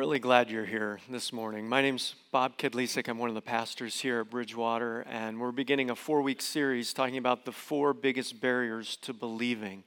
really 0.00 0.18
glad 0.18 0.50
you're 0.50 0.64
here 0.64 0.98
this 1.10 1.30
morning. 1.30 1.68
My 1.68 1.82
name's 1.82 2.14
Bob 2.32 2.56
Kidlisik. 2.56 3.06
I'm 3.06 3.18
one 3.18 3.28
of 3.28 3.34
the 3.34 3.42
pastors 3.42 4.00
here 4.00 4.20
at 4.20 4.30
Bridgewater, 4.30 5.02
and 5.02 5.38
we're 5.38 5.52
beginning 5.52 5.90
a 5.90 5.94
four 5.94 6.22
week 6.22 6.40
series 6.40 6.94
talking 6.94 7.18
about 7.18 7.44
the 7.44 7.52
four 7.52 7.92
biggest 7.92 8.40
barriers 8.40 8.96
to 9.02 9.12
believing. 9.12 9.84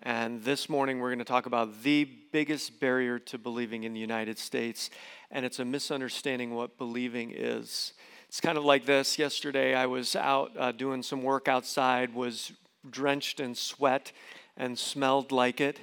And 0.00 0.42
this 0.42 0.68
morning, 0.68 0.98
we're 0.98 1.10
going 1.10 1.20
to 1.20 1.24
talk 1.24 1.46
about 1.46 1.84
the 1.84 2.02
biggest 2.32 2.80
barrier 2.80 3.20
to 3.20 3.38
believing 3.38 3.84
in 3.84 3.94
the 3.94 4.00
United 4.00 4.40
States, 4.40 4.90
and 5.30 5.46
it's 5.46 5.60
a 5.60 5.64
misunderstanding 5.64 6.56
what 6.56 6.76
believing 6.76 7.30
is. 7.32 7.92
It's 8.26 8.40
kind 8.40 8.58
of 8.58 8.64
like 8.64 8.86
this. 8.86 9.20
Yesterday, 9.20 9.76
I 9.76 9.86
was 9.86 10.16
out 10.16 10.50
uh, 10.58 10.72
doing 10.72 11.00
some 11.00 11.22
work 11.22 11.46
outside, 11.46 12.12
was 12.12 12.50
drenched 12.90 13.38
in 13.38 13.54
sweat, 13.54 14.10
and 14.56 14.76
smelled 14.76 15.30
like 15.30 15.60
it 15.60 15.78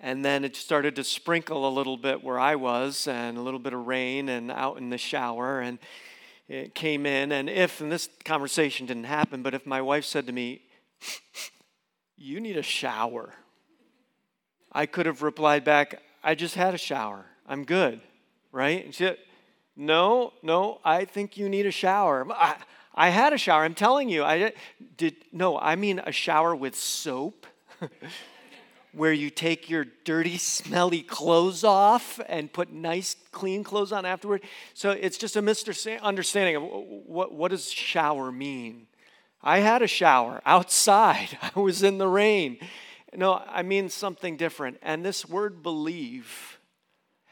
and 0.00 0.24
then 0.24 0.44
it 0.44 0.56
started 0.56 0.96
to 0.96 1.04
sprinkle 1.04 1.68
a 1.68 1.70
little 1.70 1.96
bit 1.96 2.22
where 2.22 2.38
I 2.38 2.56
was, 2.56 3.06
and 3.06 3.38
a 3.38 3.40
little 3.40 3.60
bit 3.60 3.72
of 3.72 3.86
rain, 3.86 4.28
and 4.28 4.50
out 4.50 4.78
in 4.78 4.90
the 4.90 4.98
shower. 4.98 5.60
And 5.60 5.78
it 6.48 6.74
came 6.74 7.06
in. 7.06 7.32
And 7.32 7.48
if, 7.48 7.80
and 7.80 7.90
this 7.90 8.08
conversation 8.24 8.86
didn't 8.86 9.04
happen, 9.04 9.42
but 9.42 9.54
if 9.54 9.66
my 9.66 9.80
wife 9.80 10.04
said 10.04 10.26
to 10.26 10.32
me, 10.32 10.62
You 12.16 12.40
need 12.40 12.56
a 12.56 12.62
shower, 12.62 13.34
I 14.72 14.86
could 14.86 15.06
have 15.06 15.22
replied 15.22 15.64
back, 15.64 16.00
I 16.22 16.34
just 16.34 16.54
had 16.54 16.74
a 16.74 16.78
shower. 16.78 17.26
I'm 17.46 17.64
good, 17.64 18.00
right? 18.52 18.84
And 18.84 18.94
she 18.94 19.04
said, 19.04 19.18
No, 19.76 20.32
no, 20.42 20.80
I 20.84 21.04
think 21.04 21.36
you 21.36 21.48
need 21.48 21.66
a 21.66 21.70
shower. 21.70 22.26
I, 22.32 22.56
I 22.94 23.08
had 23.08 23.32
a 23.32 23.38
shower. 23.38 23.64
I'm 23.64 23.74
telling 23.74 24.08
you. 24.08 24.22
I 24.22 24.52
did. 24.96 25.16
No, 25.32 25.58
I 25.58 25.74
mean 25.76 25.98
a 25.98 26.12
shower 26.12 26.54
with 26.54 26.76
soap. 26.76 27.46
where 28.96 29.12
you 29.12 29.30
take 29.30 29.68
your 29.68 29.86
dirty, 30.04 30.38
smelly 30.38 31.02
clothes 31.02 31.64
off 31.64 32.20
and 32.28 32.52
put 32.52 32.72
nice, 32.72 33.16
clean 33.32 33.64
clothes 33.64 33.92
on 33.92 34.04
afterward. 34.04 34.42
So 34.74 34.90
it's 34.90 35.18
just 35.18 35.36
a 35.36 35.42
misunderstanding 35.42 36.56
of 36.56 36.62
what, 36.62 37.32
what 37.32 37.50
does 37.50 37.70
shower 37.70 38.30
mean. 38.30 38.86
I 39.42 39.58
had 39.58 39.82
a 39.82 39.86
shower 39.86 40.40
outside. 40.46 41.38
I 41.54 41.60
was 41.60 41.82
in 41.82 41.98
the 41.98 42.08
rain. 42.08 42.58
No, 43.14 43.42
I 43.46 43.62
mean 43.62 43.88
something 43.88 44.36
different. 44.36 44.78
And 44.82 45.04
this 45.04 45.28
word 45.28 45.62
believe 45.62 46.58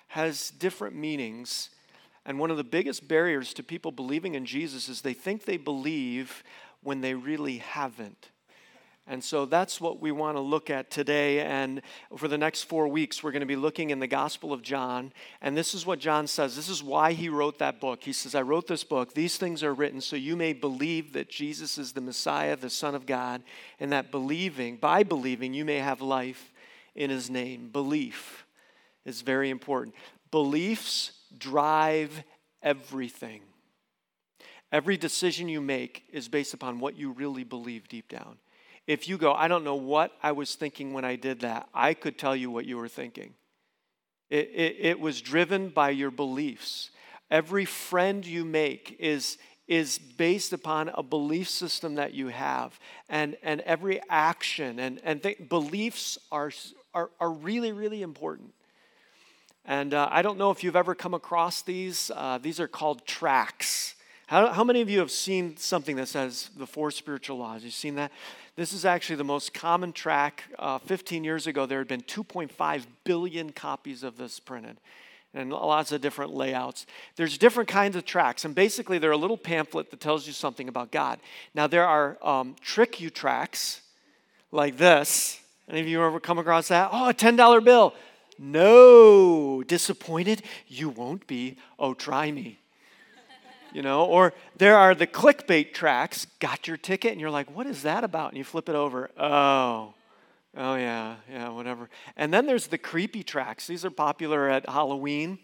has 0.09 0.51
different 0.51 0.95
meanings. 0.95 1.71
And 2.25 2.39
one 2.39 2.51
of 2.51 2.57
the 2.57 2.65
biggest 2.65 3.09
barriers 3.09 3.55
to 3.55 3.63
people 3.63 3.91
believing 3.91 4.35
in 4.35 4.45
Jesus 4.45 4.89
is 4.89 5.01
they 5.01 5.15
think 5.15 5.45
they 5.45 5.57
believe 5.57 6.45
when 6.83 7.01
they 7.01 7.15
really 7.15 7.59
haven't. 7.59 8.31
And 9.09 9.23
so 9.23 9.47
that's 9.47 9.81
what 9.81 10.01
we 10.01 10.13
want 10.13 10.37
to 10.37 10.41
look 10.41 10.71
at 10.71 10.91
today. 10.91 11.41
And 11.41 11.83
for 12.17 12.29
the 12.29 12.39
next 12.39 12.63
four 12.63 12.87
weeks, 12.87 13.23
we're 13.23 13.33
going 13.33 13.41
to 13.41 13.47
be 13.47 13.57
looking 13.57 13.91
in 13.91 13.99
the 13.99 14.07
Gospel 14.07 14.53
of 14.53 14.63
John. 14.63 15.13
And 15.41 15.57
this 15.57 15.75
is 15.75 15.85
what 15.85 15.99
John 15.99 16.29
says. 16.29 16.55
This 16.55 16.69
is 16.69 16.85
why 16.85 17.13
he 17.13 17.29
wrote 17.29 17.59
that 17.59 17.81
book. 17.81 18.05
He 18.05 18.13
says, 18.13 18.37
I 18.37 18.43
wrote 18.43 18.69
this 18.69 18.85
book. 18.85 19.13
These 19.13 19.39
things 19.39 19.65
are 19.65 19.75
written 19.75 20.01
so 20.01 20.15
you 20.15 20.37
may 20.37 20.53
believe 20.53 21.15
that 21.15 21.29
Jesus 21.29 21.79
is 21.79 21.93
the 21.93 22.01
Messiah, 22.01 22.55
the 22.55 22.71
Son 22.71 22.95
of 22.95 23.05
God, 23.05 23.43
and 23.81 23.91
that 23.91 24.13
believing, 24.13 24.77
by 24.77 25.03
believing, 25.03 25.53
you 25.53 25.65
may 25.65 25.79
have 25.79 26.01
life 26.01 26.53
in 26.95 27.11
his 27.11 27.29
name. 27.29 27.71
Belief 27.73 28.47
is 29.05 29.23
very 29.23 29.51
important. 29.51 29.97
Beliefs 30.31 31.11
drive 31.37 32.23
everything. 32.63 33.43
Every 34.71 34.97
decision 34.97 35.49
you 35.49 35.61
make 35.61 36.05
is 36.13 36.29
based 36.29 36.55
upon 36.55 36.79
what 36.79 36.97
you 36.97 37.11
really 37.11 37.45
believe 37.45 37.89
deep 37.89 38.09
down. 38.09 38.39
If 38.87 39.09
you 39.09 39.17
go, 39.17 39.33
I 39.33 39.49
don't 39.49 39.65
know 39.65 39.77
what 39.77 40.13
I 40.23 40.33
was 40.33 40.55
thinking 40.55 40.93
when 40.93 41.05
I 41.05 41.17
did 41.17 41.41
that, 41.41 41.69
I 41.73 41.95
could 41.95 42.19
tell 42.19 42.35
you 42.35 42.51
what 42.51 42.67
you 42.67 42.77
were 42.77 42.89
thinking. 42.89 43.35
It, 44.29 44.51
it, 44.55 44.77
it 44.79 45.01
was 45.01 45.21
driven 45.21 45.69
by 45.69 45.91
your 45.91 46.11
beliefs. 46.11 46.91
Every 47.31 47.65
friend 47.65 48.27
you 48.27 48.45
make 48.45 48.97
is, 48.99 49.39
is 49.69 49.99
based 49.99 50.53
upon 50.53 50.89
a 50.89 51.03
belief 51.03 51.49
system 51.49 51.95
that 51.95 52.15
you 52.15 52.29
have. 52.29 52.79
And, 53.09 53.37
and 53.43 53.61
every 53.61 54.01
action 54.09 54.79
and, 54.79 55.01
and 55.05 55.23
th- 55.23 55.49
beliefs 55.49 56.19
are, 56.33 56.51
are, 56.93 57.11
are 57.21 57.31
really, 57.31 57.73
really 57.73 58.03
important. 58.03 58.53
And 59.65 59.95
uh, 59.95 60.09
I 60.11 60.23
don't 60.23 60.39
know 60.39 60.51
if 60.51 60.65
you've 60.65 60.77
ever 60.77 60.95
come 60.95 61.15
across 61.15 61.63
these. 61.63 62.11
Uh, 62.15 62.39
these 62.39 62.59
are 62.59 62.67
called 62.67 63.07
tracts. 63.07 63.95
How, 64.33 64.51
how 64.51 64.65
many 64.65 64.81
of 64.81 64.89
you 64.89 65.01
have 65.01 65.11
seen 65.11 65.59
something 65.59 65.97
that 65.97 66.09
says 66.09 66.49
the 66.57 66.67
four 66.67 66.91
spiritual 66.91 67.37
laws? 67.37 67.65
You've 67.65 67.75
seen 67.75 67.97
that? 67.97 68.11
This 68.57 68.73
is 68.73 68.87
actually 68.87 69.17
the 69.17 69.25
most 69.25 69.53
common 69.53 69.93
tract. 69.93 70.45
Uh, 70.59 70.79
15 70.79 71.23
years 71.23 71.47
ago, 71.47 71.67
there 71.67 71.77
had 71.81 71.87
been 71.87 72.01
2.5 72.01 72.87
billion 73.05 73.53
copies 73.53 74.03
of 74.03 74.17
this 74.17 74.41
printed 74.41 74.79
and 75.35 75.51
lots 75.51 75.93
of 75.93 76.01
different 76.01 76.33
layouts. 76.33 76.87
There's 77.17 77.37
different 77.37 77.69
kinds 77.69 77.95
of 77.95 78.07
tracts, 78.07 78.47
and 78.47 78.55
basically, 78.55 78.97
they're 78.97 79.11
a 79.11 79.19
little 79.19 79.37
pamphlet 79.37 79.91
that 79.91 80.01
tells 80.01 80.27
you 80.27 80.33
something 80.33 80.67
about 80.67 80.91
God. 80.91 81.21
Now, 81.55 81.67
there 81.67 81.87
are 81.87 82.17
um, 82.23 82.57
trick 82.63 83.03
you 83.03 83.11
tracts 83.11 83.83
like 84.51 84.79
this. 84.79 85.43
Any 85.69 85.81
of 85.81 85.89
you 85.89 86.03
ever 86.03 86.21
come 86.21 86.39
across 86.39 86.69
that? 86.69 86.89
Oh, 86.91 87.11
a 87.11 87.13
$10 87.13 87.63
bill. 87.63 87.93
No, 88.39 89.63
disappointed? 89.63 90.41
You 90.69 90.89
won't 90.89 91.27
be. 91.27 91.59
Oh, 91.79 91.93
try 91.93 92.33
me 92.33 92.61
you 93.73 93.83
know, 93.83 94.05
or 94.05 94.33
there 94.57 94.77
are 94.77 94.95
the 94.95 95.07
clickbait 95.07 95.73
tracts, 95.73 96.27
got 96.39 96.69
your 96.69 96.77
ticket, 96.77 97.13
and 97.13 97.21
you're 97.21 97.31
like, 97.31 97.55
what 97.55 97.67
is 97.67 97.83
that 97.83 98.05
about? 98.05 98.29
And 98.29 98.39
you 98.39 98.45
flip 98.45 98.69
it 98.69 98.75
over. 98.75 99.11
Oh, 99.17 99.95
oh, 100.57 100.75
yeah, 100.75 101.17
yeah, 101.31 101.49
whatever. 101.49 101.89
And 102.17 102.33
then 102.33 102.47
there's 102.47 102.67
the 102.67 102.79
creepy 102.79 103.23
tracts. 103.23 103.67
These 103.67 103.85
are 103.85 103.91
popular 103.91 104.49
at 104.49 104.69
Halloween. 104.69 105.39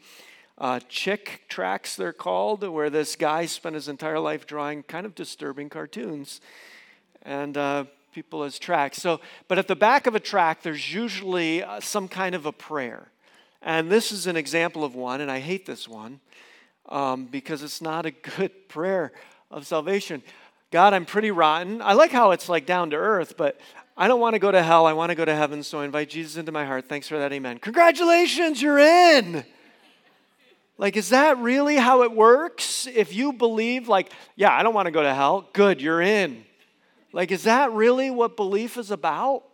Uh, 0.59 0.81
chick 0.89 1.45
tracts, 1.49 1.97
they're 1.97 2.13
called, 2.13 2.67
where 2.69 2.91
this 2.91 3.17
guy 3.17 3.47
spent 3.47 3.75
his 3.75 3.89
entire 3.89 4.19
life 4.19 4.47
drawing 4.47 4.83
kind 4.83 5.07
of 5.07 5.15
disturbing 5.15 5.69
cartoons. 5.69 6.41
And 7.23 7.57
uh, 7.57 7.85
people 8.13 8.43
as 8.43 8.59
tracts. 8.59 9.01
So, 9.01 9.21
but 9.47 9.59
at 9.59 9.69
the 9.69 9.77
back 9.77 10.07
of 10.07 10.15
a 10.15 10.21
tract, 10.21 10.65
there's 10.65 10.93
usually 10.93 11.63
uh, 11.63 11.81
some 11.81 12.09
kind 12.09 12.35
of 12.35 12.47
a 12.47 12.53
prayer. 12.53 13.09
And 13.63 13.91
this 13.91 14.13
is 14.13 14.27
an 14.27 14.37
example 14.37 14.85
of 14.85 14.95
one, 14.95 15.21
and 15.21 15.31
I 15.31 15.41
hate 15.41 15.67
this 15.67 15.89
one 15.89 16.21
um, 16.89 17.27
because 17.27 17.63
it's 17.63 17.81
not 17.81 18.07
a 18.07 18.11
good 18.11 18.53
prayer 18.69 19.13
of 19.51 19.67
salvation. 19.67 20.23
God, 20.71 20.93
I'm 20.93 21.07
pretty 21.07 21.31
rotten. 21.31 21.81
I 21.81 21.95
like 21.95 22.11
how 22.11 22.33
it's 22.33 22.49
like 22.49 22.67
down 22.67 22.91
to 22.91 22.97
earth, 22.97 23.37
but 23.37 23.59
I 23.97 24.07
don't 24.07 24.21
want 24.21 24.35
to 24.35 24.39
go 24.39 24.53
to 24.53 24.63
hell. 24.63 24.87
I 24.87 24.93
want 24.93 25.11
to 25.11 25.15
go 25.15 25.25
to 25.25 25.35
heaven, 25.35 25.63
so 25.63 25.81
I 25.81 25.85
invite 25.85 26.11
Jesus 26.11 26.37
into 26.37 26.53
my 26.53 26.65
heart. 26.65 26.89
Thanks 26.89 27.09
for 27.09 27.19
that. 27.19 27.33
Amen. 27.33 27.59
Congratulations, 27.59 28.61
you're 28.61 28.79
in. 28.79 29.45
Like, 30.77 30.97
is 30.97 31.09
that 31.09 31.39
really 31.39 31.77
how 31.77 32.03
it 32.03 32.13
works? 32.13 32.87
If 32.87 33.13
you 33.13 33.33
believe, 33.33 33.89
like, 33.89 34.13
yeah, 34.37 34.57
I 34.57 34.63
don't 34.63 34.75
want 34.75 34.87
to 34.87 34.93
go 34.93 35.03
to 35.03 35.13
hell, 35.13 35.49
good, 35.53 35.83
you're 35.83 36.01
in. 36.01 36.45
Like, 37.13 37.33
is 37.33 37.45
that 37.45 37.73
really 37.73 38.11
what 38.11 38.37
belief 38.37 38.77
is 38.77 38.93
about? 38.93 39.45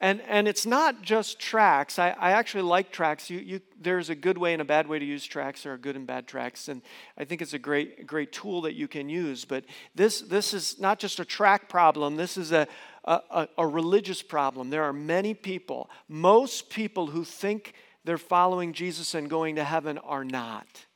And, 0.00 0.20
and 0.28 0.46
it's 0.46 0.64
not 0.64 1.02
just 1.02 1.40
tracts. 1.40 1.98
I, 1.98 2.10
I 2.10 2.30
actually 2.32 2.62
like 2.62 2.92
tracts. 2.92 3.30
You, 3.30 3.40
you, 3.40 3.60
there's 3.80 4.10
a 4.10 4.14
good 4.14 4.38
way 4.38 4.52
and 4.52 4.62
a 4.62 4.64
bad 4.64 4.86
way 4.86 5.00
to 5.00 5.04
use 5.04 5.24
tracts. 5.24 5.64
There 5.64 5.72
are 5.72 5.78
good 5.78 5.96
and 5.96 6.06
bad 6.06 6.28
tracts. 6.28 6.68
And 6.68 6.82
I 7.16 7.24
think 7.24 7.42
it's 7.42 7.52
a 7.52 7.58
great, 7.58 8.06
great 8.06 8.30
tool 8.30 8.60
that 8.62 8.74
you 8.74 8.86
can 8.86 9.08
use. 9.08 9.44
But 9.44 9.64
this, 9.96 10.20
this 10.20 10.54
is 10.54 10.78
not 10.78 11.00
just 11.00 11.18
a 11.18 11.24
tract 11.24 11.68
problem, 11.68 12.14
this 12.14 12.36
is 12.36 12.52
a, 12.52 12.68
a, 13.04 13.48
a 13.58 13.66
religious 13.66 14.22
problem. 14.22 14.70
There 14.70 14.84
are 14.84 14.92
many 14.92 15.34
people, 15.34 15.90
most 16.08 16.70
people 16.70 17.08
who 17.08 17.24
think 17.24 17.74
they're 18.04 18.18
following 18.18 18.72
Jesus 18.72 19.14
and 19.14 19.28
going 19.28 19.56
to 19.56 19.64
heaven 19.64 19.98
are 19.98 20.24
not. 20.24 20.86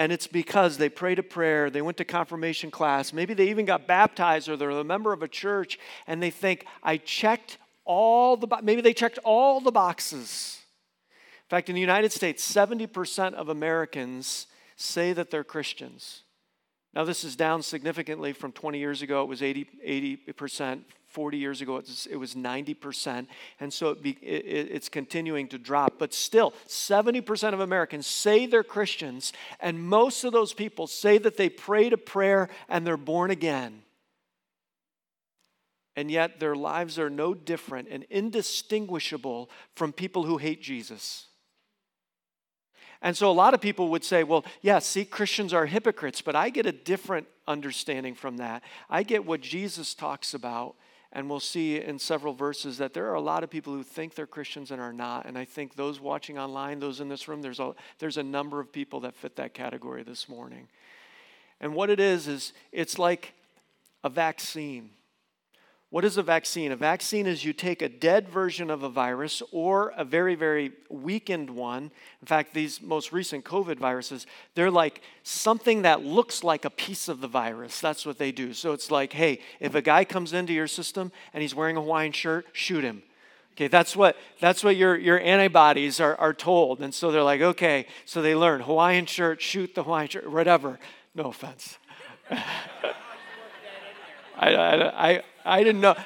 And 0.00 0.12
it's 0.12 0.26
because 0.26 0.78
they 0.78 0.88
prayed 0.88 1.18
a 1.18 1.22
prayer, 1.22 1.68
they 1.68 1.82
went 1.82 1.98
to 1.98 2.06
confirmation 2.06 2.70
class, 2.70 3.12
maybe 3.12 3.34
they 3.34 3.50
even 3.50 3.66
got 3.66 3.86
baptized 3.86 4.48
or 4.48 4.56
they're 4.56 4.70
a 4.70 4.82
member 4.82 5.12
of 5.12 5.22
a 5.22 5.28
church, 5.28 5.78
and 6.06 6.22
they 6.22 6.30
think, 6.30 6.64
I 6.82 6.96
checked 6.96 7.58
all 7.84 8.38
the, 8.38 8.48
maybe 8.62 8.80
they 8.80 8.94
checked 8.94 9.18
all 9.24 9.60
the 9.60 9.70
boxes. 9.70 10.58
In 11.10 11.50
fact, 11.50 11.68
in 11.68 11.74
the 11.74 11.82
United 11.82 12.12
States, 12.12 12.50
70% 12.50 13.34
of 13.34 13.50
Americans 13.50 14.46
say 14.74 15.12
that 15.12 15.30
they're 15.30 15.44
Christians. 15.44 16.22
Now, 16.94 17.04
this 17.04 17.22
is 17.22 17.36
down 17.36 17.62
significantly 17.62 18.32
from 18.32 18.52
20 18.52 18.78
years 18.78 19.02
ago. 19.02 19.22
It 19.22 19.28
was 19.28 19.42
80, 19.42 19.68
80%. 19.86 20.80
40 21.10 21.38
years 21.38 21.60
ago, 21.60 21.76
it 22.10 22.16
was, 22.16 22.34
90%. 22.34 23.26
And 23.58 23.72
so 23.72 23.90
it 23.90 24.02
be, 24.02 24.10
it, 24.22 24.68
it's 24.70 24.88
continuing 24.88 25.48
to 25.48 25.58
drop. 25.58 25.94
But 25.98 26.14
still, 26.14 26.52
70% 26.68 27.52
of 27.52 27.60
Americans 27.60 28.06
say 28.06 28.46
they're 28.46 28.62
Christians, 28.62 29.32
and 29.58 29.82
most 29.82 30.24
of 30.24 30.32
those 30.32 30.52
people 30.52 30.86
say 30.86 31.18
that 31.18 31.36
they 31.36 31.48
prayed 31.48 31.92
a 31.92 31.98
prayer 31.98 32.48
and 32.68 32.86
they're 32.86 32.96
born 32.96 33.30
again. 33.30 33.82
And 35.96 36.10
yet 36.10 36.38
their 36.38 36.54
lives 36.54 36.98
are 36.98 37.10
no 37.10 37.34
different 37.34 37.88
and 37.90 38.04
indistinguishable 38.08 39.50
from 39.74 39.92
people 39.92 40.22
who 40.22 40.38
hate 40.38 40.62
Jesus. 40.62 41.26
And 43.02 43.16
so 43.16 43.30
a 43.30 43.32
lot 43.32 43.54
of 43.54 43.60
people 43.60 43.88
would 43.88 44.04
say, 44.04 44.22
well, 44.22 44.44
yeah, 44.62 44.78
see, 44.78 45.04
Christians 45.04 45.52
are 45.52 45.66
hypocrites, 45.66 46.20
but 46.20 46.36
I 46.36 46.50
get 46.50 46.66
a 46.66 46.72
different 46.72 47.26
understanding 47.48 48.14
from 48.14 48.36
that. 48.36 48.62
I 48.88 49.02
get 49.02 49.24
what 49.26 49.40
Jesus 49.40 49.94
talks 49.94 50.34
about 50.34 50.76
And 51.12 51.28
we'll 51.28 51.40
see 51.40 51.80
in 51.80 51.98
several 51.98 52.34
verses 52.34 52.78
that 52.78 52.94
there 52.94 53.08
are 53.10 53.14
a 53.14 53.20
lot 53.20 53.42
of 53.42 53.50
people 53.50 53.72
who 53.72 53.82
think 53.82 54.14
they're 54.14 54.28
Christians 54.28 54.70
and 54.70 54.80
are 54.80 54.92
not. 54.92 55.26
And 55.26 55.36
I 55.36 55.44
think 55.44 55.74
those 55.74 56.00
watching 56.00 56.38
online, 56.38 56.78
those 56.78 57.00
in 57.00 57.08
this 57.08 57.26
room, 57.26 57.42
there's 57.42 57.58
a, 57.58 57.74
there's 57.98 58.16
a 58.16 58.22
number 58.22 58.60
of 58.60 58.72
people 58.72 59.00
that 59.00 59.16
fit 59.16 59.34
that 59.36 59.52
category 59.52 60.04
this 60.04 60.28
morning. 60.28 60.68
And 61.60 61.74
what 61.74 61.90
it 61.90 61.98
is, 61.98 62.28
is 62.28 62.52
it's 62.70 62.98
like 62.98 63.34
a 64.04 64.08
vaccine. 64.08 64.90
What 65.90 66.04
is 66.04 66.16
a 66.16 66.22
vaccine? 66.22 66.70
A 66.70 66.76
vaccine 66.76 67.26
is 67.26 67.44
you 67.44 67.52
take 67.52 67.82
a 67.82 67.88
dead 67.88 68.28
version 68.28 68.70
of 68.70 68.84
a 68.84 68.88
virus 68.88 69.42
or 69.50 69.92
a 69.96 70.04
very, 70.04 70.36
very 70.36 70.70
weakened 70.88 71.50
one. 71.50 71.90
In 72.20 72.26
fact, 72.26 72.54
these 72.54 72.80
most 72.80 73.12
recent 73.12 73.44
COVID 73.44 73.76
viruses, 73.76 74.24
they're 74.54 74.70
like 74.70 75.02
something 75.24 75.82
that 75.82 76.04
looks 76.04 76.44
like 76.44 76.64
a 76.64 76.70
piece 76.70 77.08
of 77.08 77.20
the 77.20 77.26
virus. 77.26 77.80
That's 77.80 78.06
what 78.06 78.18
they 78.18 78.30
do. 78.30 78.54
So 78.54 78.72
it's 78.72 78.92
like, 78.92 79.12
hey, 79.12 79.40
if 79.58 79.74
a 79.74 79.82
guy 79.82 80.04
comes 80.04 80.32
into 80.32 80.52
your 80.52 80.68
system 80.68 81.10
and 81.34 81.42
he's 81.42 81.56
wearing 81.56 81.76
a 81.76 81.80
Hawaiian 81.80 82.12
shirt, 82.12 82.46
shoot 82.52 82.84
him. 82.84 83.02
Okay, 83.56 83.66
that's 83.66 83.96
what 83.96 84.16
that's 84.38 84.62
what 84.62 84.76
your, 84.76 84.96
your 84.96 85.18
antibodies 85.18 85.98
are, 85.98 86.14
are 86.16 86.32
told. 86.32 86.80
And 86.80 86.94
so 86.94 87.10
they're 87.10 87.24
like, 87.24 87.40
okay, 87.40 87.86
so 88.04 88.22
they 88.22 88.36
learn 88.36 88.60
Hawaiian 88.60 89.06
shirt, 89.06 89.42
shoot 89.42 89.74
the 89.74 89.82
Hawaiian 89.82 90.08
shirt, 90.08 90.30
whatever. 90.30 90.78
No 91.16 91.24
offense. 91.24 91.78
I, 94.40 94.54
I, 94.56 95.22
I 95.44 95.62
didn't 95.62 95.80
know. 95.80 95.96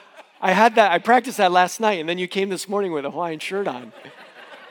I 0.40 0.52
had 0.52 0.74
that, 0.74 0.92
I 0.92 0.98
practiced 0.98 1.38
that 1.38 1.52
last 1.52 1.80
night, 1.80 2.00
and 2.00 2.08
then 2.08 2.18
you 2.18 2.28
came 2.28 2.48
this 2.48 2.68
morning 2.68 2.92
with 2.92 3.04
a 3.04 3.10
Hawaiian 3.10 3.38
shirt 3.38 3.66
on. 3.66 3.92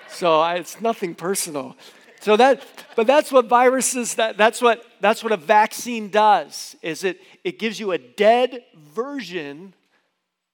So 0.08 0.40
I, 0.40 0.56
it's 0.56 0.80
nothing 0.80 1.16
personal. 1.16 1.76
So 2.20 2.38
that, 2.38 2.64
but 2.96 3.08
that's 3.08 3.32
what 3.32 3.48
viruses, 3.48 4.16
that, 4.16 4.38
that's, 4.38 4.62
what, 4.62 4.86
that's 5.02 5.24
what 5.24 5.34
a 5.34 5.38
vaccine 5.38 6.10
does, 6.10 6.76
is 6.82 7.04
it, 7.04 7.20
it 7.44 7.60
gives 7.60 7.80
you 7.80 7.92
a 7.92 7.98
dead 7.98 8.64
version 8.94 9.74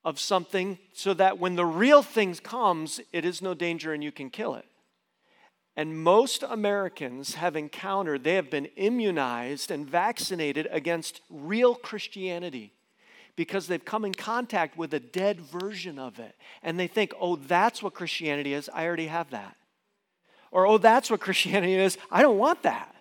of 0.06 0.20
something 0.20 0.80
so 0.94 1.14
that 1.14 1.38
when 1.38 1.56
the 1.56 1.66
real 1.66 2.02
thing 2.02 2.34
comes, 2.36 3.02
it 3.12 3.26
is 3.26 3.42
no 3.42 3.54
danger 3.54 3.94
and 3.94 4.04
you 4.04 4.12
can 4.12 4.30
kill 4.30 4.56
it. 4.56 4.66
And 5.76 6.02
most 6.02 6.44
Americans 6.44 7.36
have 7.36 7.56
encountered, 7.56 8.24
they 8.24 8.36
have 8.36 8.50
been 8.50 8.66
immunized 8.78 9.70
and 9.70 9.88
vaccinated 9.88 10.68
against 10.72 11.22
real 11.30 11.76
Christianity 11.76 12.74
because 13.40 13.68
they've 13.68 13.86
come 13.86 14.04
in 14.04 14.14
contact 14.14 14.78
with 14.78 14.94
a 14.94 15.00
dead 15.00 15.40
version 15.40 15.98
of 15.98 16.20
it. 16.20 16.36
And 16.62 16.78
they 16.78 16.88
think, 16.88 17.14
oh, 17.22 17.38
that's 17.38 17.82
what 17.82 17.94
Christianity 17.94 18.54
is. 18.54 18.70
I 18.74 18.86
already 18.86 19.08
have 19.08 19.30
that. 19.30 19.56
Or, 20.52 20.68
oh, 20.68 20.78
that's 20.78 21.10
what 21.10 21.22
Christianity 21.22 21.76
is. 21.76 21.98
I 22.12 22.22
don't 22.22 22.38
want 22.38 22.64
that. 22.64 22.94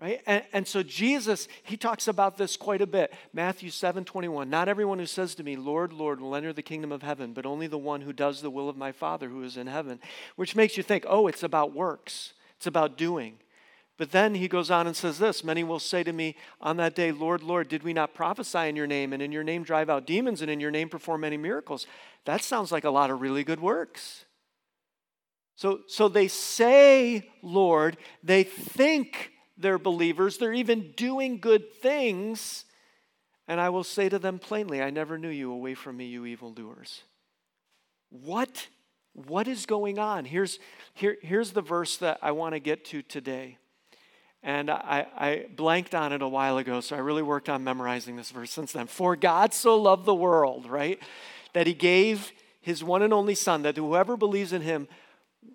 Right? 0.00 0.20
And, 0.28 0.44
and 0.52 0.68
so 0.68 0.84
Jesus, 0.84 1.48
he 1.64 1.76
talks 1.76 2.06
about 2.06 2.36
this 2.36 2.56
quite 2.56 2.82
a 2.82 2.86
bit. 2.86 3.12
Matthew 3.32 3.70
7 3.70 4.04
21. 4.04 4.48
Not 4.48 4.68
everyone 4.68 5.00
who 5.00 5.06
says 5.06 5.34
to 5.34 5.42
me, 5.42 5.56
Lord, 5.56 5.92
Lord, 5.92 6.20
will 6.20 6.36
enter 6.36 6.52
the 6.52 6.62
kingdom 6.62 6.92
of 6.92 7.02
heaven, 7.02 7.32
but 7.32 7.46
only 7.46 7.66
the 7.66 7.76
one 7.76 8.02
who 8.02 8.12
does 8.12 8.42
the 8.42 8.50
will 8.50 8.68
of 8.68 8.76
my 8.76 8.92
Father 8.92 9.28
who 9.28 9.42
is 9.42 9.56
in 9.56 9.66
heaven. 9.66 9.98
Which 10.36 10.54
makes 10.54 10.76
you 10.76 10.84
think, 10.84 11.04
oh, 11.08 11.26
it's 11.26 11.42
about 11.42 11.74
works, 11.74 12.32
it's 12.58 12.68
about 12.68 12.96
doing. 12.96 13.38
But 13.96 14.10
then 14.10 14.34
he 14.34 14.48
goes 14.48 14.70
on 14.70 14.86
and 14.86 14.96
says 14.96 15.18
this 15.18 15.44
Many 15.44 15.62
will 15.62 15.78
say 15.78 16.02
to 16.02 16.12
me 16.12 16.36
on 16.60 16.76
that 16.78 16.94
day, 16.94 17.12
Lord, 17.12 17.42
Lord, 17.42 17.68
did 17.68 17.82
we 17.82 17.92
not 17.92 18.14
prophesy 18.14 18.68
in 18.68 18.76
your 18.76 18.86
name, 18.86 19.12
and 19.12 19.22
in 19.22 19.32
your 19.32 19.44
name 19.44 19.62
drive 19.62 19.88
out 19.88 20.06
demons, 20.06 20.42
and 20.42 20.50
in 20.50 20.60
your 20.60 20.70
name 20.70 20.88
perform 20.88 21.20
many 21.20 21.36
miracles? 21.36 21.86
That 22.24 22.42
sounds 22.42 22.72
like 22.72 22.84
a 22.84 22.90
lot 22.90 23.10
of 23.10 23.20
really 23.20 23.44
good 23.44 23.60
works. 23.60 24.24
So, 25.56 25.80
so 25.86 26.08
they 26.08 26.26
say, 26.26 27.30
Lord, 27.42 27.96
they 28.22 28.42
think 28.42 29.30
they're 29.56 29.78
believers, 29.78 30.38
they're 30.38 30.52
even 30.52 30.92
doing 30.96 31.38
good 31.38 31.72
things. 31.74 32.64
And 33.46 33.60
I 33.60 33.68
will 33.68 33.84
say 33.84 34.08
to 34.08 34.18
them 34.18 34.38
plainly, 34.38 34.82
I 34.82 34.88
never 34.88 35.18
knew 35.18 35.28
you. 35.28 35.52
Away 35.52 35.74
from 35.74 35.98
me, 35.98 36.06
you 36.06 36.24
evildoers. 36.24 37.02
What? 38.08 38.68
What 39.12 39.46
is 39.46 39.66
going 39.66 39.98
on? 39.98 40.24
Here's, 40.24 40.58
here, 40.94 41.18
here's 41.22 41.52
the 41.52 41.60
verse 41.60 41.98
that 41.98 42.18
I 42.22 42.32
want 42.32 42.54
to 42.54 42.58
get 42.58 42.86
to 42.86 43.02
today. 43.02 43.58
And 44.44 44.70
I, 44.70 45.06
I, 45.16 45.46
blanked 45.56 45.94
on 45.94 46.12
it 46.12 46.20
a 46.20 46.28
while 46.28 46.58
ago, 46.58 46.82
so 46.82 46.94
I 46.94 46.98
really 46.98 47.22
worked 47.22 47.48
on 47.48 47.64
memorizing 47.64 48.16
this 48.16 48.30
verse 48.30 48.50
since 48.50 48.72
then. 48.72 48.86
For 48.86 49.16
God 49.16 49.54
so 49.54 49.80
loved 49.80 50.04
the 50.04 50.14
world, 50.14 50.66
right, 50.66 51.00
that 51.54 51.66
he 51.66 51.72
gave 51.72 52.30
his 52.60 52.84
one 52.84 53.00
and 53.00 53.14
only 53.14 53.34
Son, 53.34 53.62
that 53.62 53.78
whoever 53.78 54.18
believes 54.18 54.52
in 54.52 54.60
him 54.60 54.86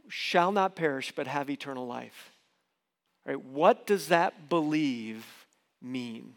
shall 0.08 0.52
not 0.52 0.76
perish 0.76 1.14
but 1.16 1.28
have 1.28 1.52
eternal 1.52 1.86
life. 1.86 2.32
Right? 3.28 3.40
What 3.40 3.86
does 3.86 4.08
that 4.08 4.50
believe 4.50 5.24
mean? 5.84 6.34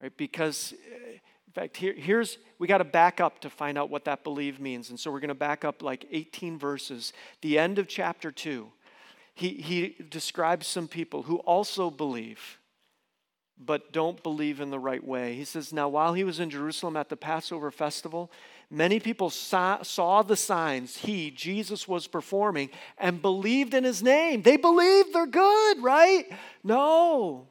Right? 0.00 0.16
Because, 0.16 0.72
uh, 0.72 1.14
in 1.14 1.52
fact, 1.52 1.76
here, 1.78 1.94
here's, 1.94 2.38
we 2.60 2.68
got 2.68 2.78
to 2.78 2.84
back 2.84 3.20
up 3.20 3.40
to 3.40 3.50
find 3.50 3.76
out 3.76 3.90
what 3.90 4.04
that 4.04 4.22
believe 4.22 4.60
means. 4.60 4.90
And 4.90 5.00
so 5.00 5.10
we're 5.10 5.18
going 5.18 5.28
to 5.28 5.34
back 5.34 5.64
up 5.64 5.82
like 5.82 6.06
18 6.12 6.60
verses, 6.60 7.12
the 7.40 7.58
end 7.58 7.80
of 7.80 7.88
chapter 7.88 8.30
2 8.30 8.70
he, 9.34 9.50
he 9.50 9.96
describes 10.10 10.66
some 10.66 10.88
people 10.88 11.22
who 11.22 11.36
also 11.38 11.90
believe, 11.90 12.58
but 13.58 13.92
don't 13.92 14.22
believe 14.22 14.60
in 14.60 14.70
the 14.70 14.78
right 14.78 15.02
way. 15.02 15.34
He 15.34 15.44
says, 15.44 15.72
Now, 15.72 15.88
while 15.88 16.14
he 16.14 16.24
was 16.24 16.40
in 16.40 16.50
Jerusalem 16.50 16.96
at 16.96 17.08
the 17.08 17.16
Passover 17.16 17.70
festival, 17.70 18.30
many 18.70 19.00
people 19.00 19.30
saw, 19.30 19.82
saw 19.82 20.22
the 20.22 20.36
signs 20.36 20.98
he, 20.98 21.30
Jesus, 21.30 21.88
was 21.88 22.06
performing 22.06 22.70
and 22.98 23.22
believed 23.22 23.72
in 23.72 23.84
his 23.84 24.02
name. 24.02 24.42
They 24.42 24.56
believed 24.56 25.14
they're 25.14 25.26
good, 25.26 25.82
right? 25.82 26.26
No. 26.62 27.48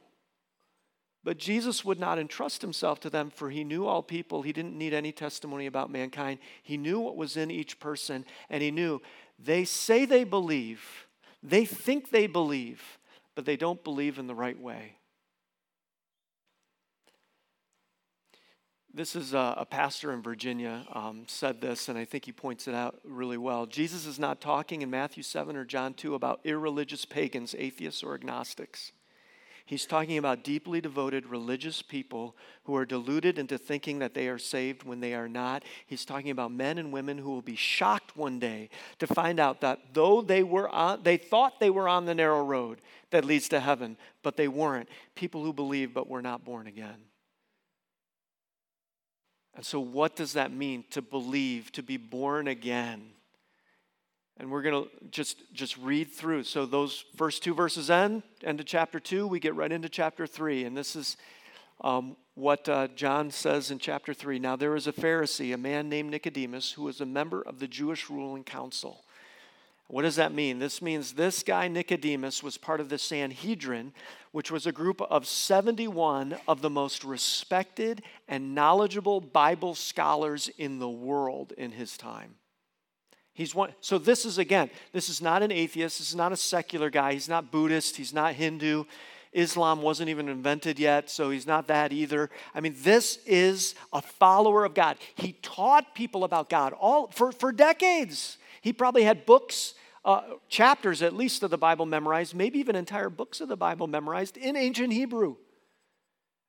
But 1.24 1.38
Jesus 1.38 1.84
would 1.84 2.00
not 2.00 2.18
entrust 2.18 2.62
himself 2.62 3.00
to 3.00 3.10
them, 3.10 3.30
for 3.30 3.50
he 3.50 3.62
knew 3.64 3.86
all 3.86 4.02
people. 4.02 4.42
He 4.42 4.52
didn't 4.52 4.76
need 4.76 4.92
any 4.92 5.12
testimony 5.12 5.66
about 5.66 5.90
mankind. 5.90 6.40
He 6.62 6.76
knew 6.76 6.98
what 6.98 7.16
was 7.16 7.36
in 7.36 7.50
each 7.50 7.78
person, 7.78 8.24
and 8.50 8.62
he 8.62 8.72
knew 8.72 9.00
they 9.38 9.64
say 9.64 10.04
they 10.04 10.24
believe 10.24 11.01
they 11.42 11.64
think 11.64 12.10
they 12.10 12.26
believe, 12.26 12.98
but 13.34 13.44
they 13.44 13.56
don't 13.56 13.82
believe 13.82 14.18
in 14.18 14.26
the 14.26 14.34
right 14.34 14.58
way. 14.58 14.96
This 18.94 19.16
is 19.16 19.32
a, 19.32 19.54
a 19.56 19.64
pastor 19.64 20.12
in 20.12 20.20
Virginia 20.20 20.84
um, 20.92 21.24
said 21.26 21.62
this, 21.62 21.88
and 21.88 21.98
I 21.98 22.04
think 22.04 22.26
he 22.26 22.32
points 22.32 22.68
it 22.68 22.74
out 22.74 23.00
really 23.04 23.38
well. 23.38 23.64
Jesus 23.64 24.04
is 24.04 24.18
not 24.18 24.40
talking 24.40 24.82
in 24.82 24.90
Matthew 24.90 25.22
7 25.22 25.56
or 25.56 25.64
John 25.64 25.94
2 25.94 26.14
about 26.14 26.40
irreligious 26.44 27.06
pagans, 27.06 27.54
atheists, 27.58 28.02
or 28.02 28.14
agnostics. 28.14 28.92
He's 29.64 29.86
talking 29.86 30.18
about 30.18 30.44
deeply 30.44 30.80
devoted 30.80 31.26
religious 31.26 31.82
people 31.82 32.36
who 32.64 32.76
are 32.76 32.84
deluded 32.84 33.38
into 33.38 33.58
thinking 33.58 34.00
that 34.00 34.14
they 34.14 34.28
are 34.28 34.38
saved 34.38 34.82
when 34.82 35.00
they 35.00 35.14
are 35.14 35.28
not. 35.28 35.64
He's 35.86 36.04
talking 36.04 36.30
about 36.30 36.52
men 36.52 36.78
and 36.78 36.92
women 36.92 37.18
who 37.18 37.30
will 37.30 37.42
be 37.42 37.56
shocked 37.56 38.16
one 38.16 38.38
day 38.38 38.70
to 38.98 39.06
find 39.06 39.38
out 39.38 39.60
that 39.60 39.94
though 39.94 40.20
they 40.20 40.42
were 40.42 40.68
on, 40.68 41.02
they 41.02 41.16
thought 41.16 41.60
they 41.60 41.70
were 41.70 41.88
on 41.88 42.06
the 42.06 42.14
narrow 42.14 42.44
road 42.44 42.80
that 43.10 43.24
leads 43.24 43.48
to 43.50 43.60
heaven, 43.60 43.96
but 44.22 44.36
they 44.36 44.48
weren't. 44.48 44.88
People 45.14 45.42
who 45.42 45.52
believe 45.52 45.94
but 45.94 46.08
were 46.08 46.22
not 46.22 46.44
born 46.44 46.66
again. 46.66 46.96
And 49.54 49.64
so, 49.64 49.80
what 49.80 50.16
does 50.16 50.32
that 50.32 50.52
mean 50.52 50.84
to 50.90 51.02
believe, 51.02 51.70
to 51.72 51.82
be 51.82 51.98
born 51.98 52.48
again? 52.48 53.10
And 54.38 54.50
we're 54.50 54.62
going 54.62 54.84
to 54.84 54.90
just, 55.10 55.42
just 55.52 55.76
read 55.76 56.10
through. 56.10 56.44
So 56.44 56.66
those 56.66 57.04
first 57.16 57.42
two 57.42 57.54
verses 57.54 57.90
end, 57.90 58.22
end 58.42 58.60
of 58.60 58.66
chapter 58.66 58.98
two, 58.98 59.26
we 59.26 59.40
get 59.40 59.54
right 59.54 59.70
into 59.70 59.88
chapter 59.88 60.26
three. 60.26 60.64
And 60.64 60.76
this 60.76 60.96
is 60.96 61.16
um, 61.82 62.16
what 62.34 62.68
uh, 62.68 62.88
John 62.88 63.30
says 63.30 63.70
in 63.70 63.78
chapter 63.78 64.14
three. 64.14 64.38
Now 64.38 64.56
there 64.56 64.70
was 64.70 64.86
a 64.86 64.92
Pharisee, 64.92 65.54
a 65.54 65.58
man 65.58 65.88
named 65.88 66.10
Nicodemus, 66.10 66.72
who 66.72 66.84
was 66.84 67.00
a 67.00 67.06
member 67.06 67.42
of 67.42 67.58
the 67.58 67.68
Jewish 67.68 68.08
ruling 68.08 68.44
council. 68.44 69.04
What 69.88 70.02
does 70.02 70.16
that 70.16 70.32
mean? 70.32 70.58
This 70.58 70.80
means 70.80 71.12
this 71.12 71.42
guy, 71.42 71.68
Nicodemus, 71.68 72.42
was 72.42 72.56
part 72.56 72.80
of 72.80 72.88
the 72.88 72.96
Sanhedrin, 72.96 73.92
which 74.30 74.50
was 74.50 74.66
a 74.66 74.72
group 74.72 75.02
of 75.02 75.26
71 75.26 76.36
of 76.48 76.62
the 76.62 76.70
most 76.70 77.04
respected 77.04 78.02
and 78.26 78.54
knowledgeable 78.54 79.20
Bible 79.20 79.74
scholars 79.74 80.48
in 80.56 80.78
the 80.78 80.88
world 80.88 81.52
in 81.58 81.72
his 81.72 81.98
time. 81.98 82.36
He's 83.34 83.54
one, 83.54 83.74
so 83.80 83.96
this 83.96 84.26
is 84.26 84.36
again, 84.36 84.70
this 84.92 85.08
is 85.08 85.22
not 85.22 85.42
an 85.42 85.50
atheist, 85.50 85.98
this 85.98 86.10
is 86.10 86.14
not 86.14 86.32
a 86.32 86.36
secular 86.36 86.90
guy, 86.90 87.14
he's 87.14 87.28
not 87.28 87.50
Buddhist, 87.50 87.96
he's 87.96 88.12
not 88.12 88.34
Hindu. 88.34 88.84
Islam 89.32 89.80
wasn't 89.80 90.10
even 90.10 90.28
invented 90.28 90.78
yet, 90.78 91.08
so 91.08 91.30
he's 91.30 91.46
not 91.46 91.66
that 91.68 91.90
either. 91.90 92.28
I 92.54 92.60
mean, 92.60 92.74
this 92.80 93.18
is 93.24 93.74
a 93.90 94.02
follower 94.02 94.66
of 94.66 94.74
God. 94.74 94.98
He 95.14 95.32
taught 95.40 95.94
people 95.94 96.24
about 96.24 96.50
God 96.50 96.74
all 96.74 97.06
for, 97.06 97.32
for 97.32 97.50
decades. 97.50 98.36
He 98.60 98.74
probably 98.74 99.04
had 99.04 99.24
books, 99.24 99.72
uh, 100.04 100.20
chapters 100.50 101.00
at 101.00 101.14
least 101.14 101.42
of 101.42 101.50
the 101.50 101.56
Bible 101.56 101.86
memorized, 101.86 102.34
maybe 102.34 102.58
even 102.58 102.76
entire 102.76 103.08
books 103.08 103.40
of 103.40 103.48
the 103.48 103.56
Bible 103.56 103.86
memorized 103.86 104.36
in 104.36 104.54
ancient 104.54 104.92
Hebrew. 104.92 105.36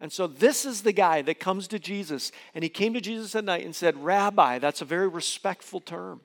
And 0.02 0.12
so 0.12 0.28
this 0.28 0.66
is 0.66 0.82
the 0.82 0.92
guy 0.92 1.22
that 1.22 1.40
comes 1.40 1.70
to 1.70 1.80
Jesus, 1.80 2.34
and 2.54 2.63
he 2.63 2.70
came 2.70 2.94
to 2.94 3.00
Jesus 3.00 3.34
at 3.36 3.46
night 3.46 3.63
and 3.63 3.74
said, 3.74 4.04
Rabbi, 4.04 4.60
that's 4.60 4.82
a 4.82 4.86
very 4.86 5.08
respectful 5.08 5.80
term 5.80 6.20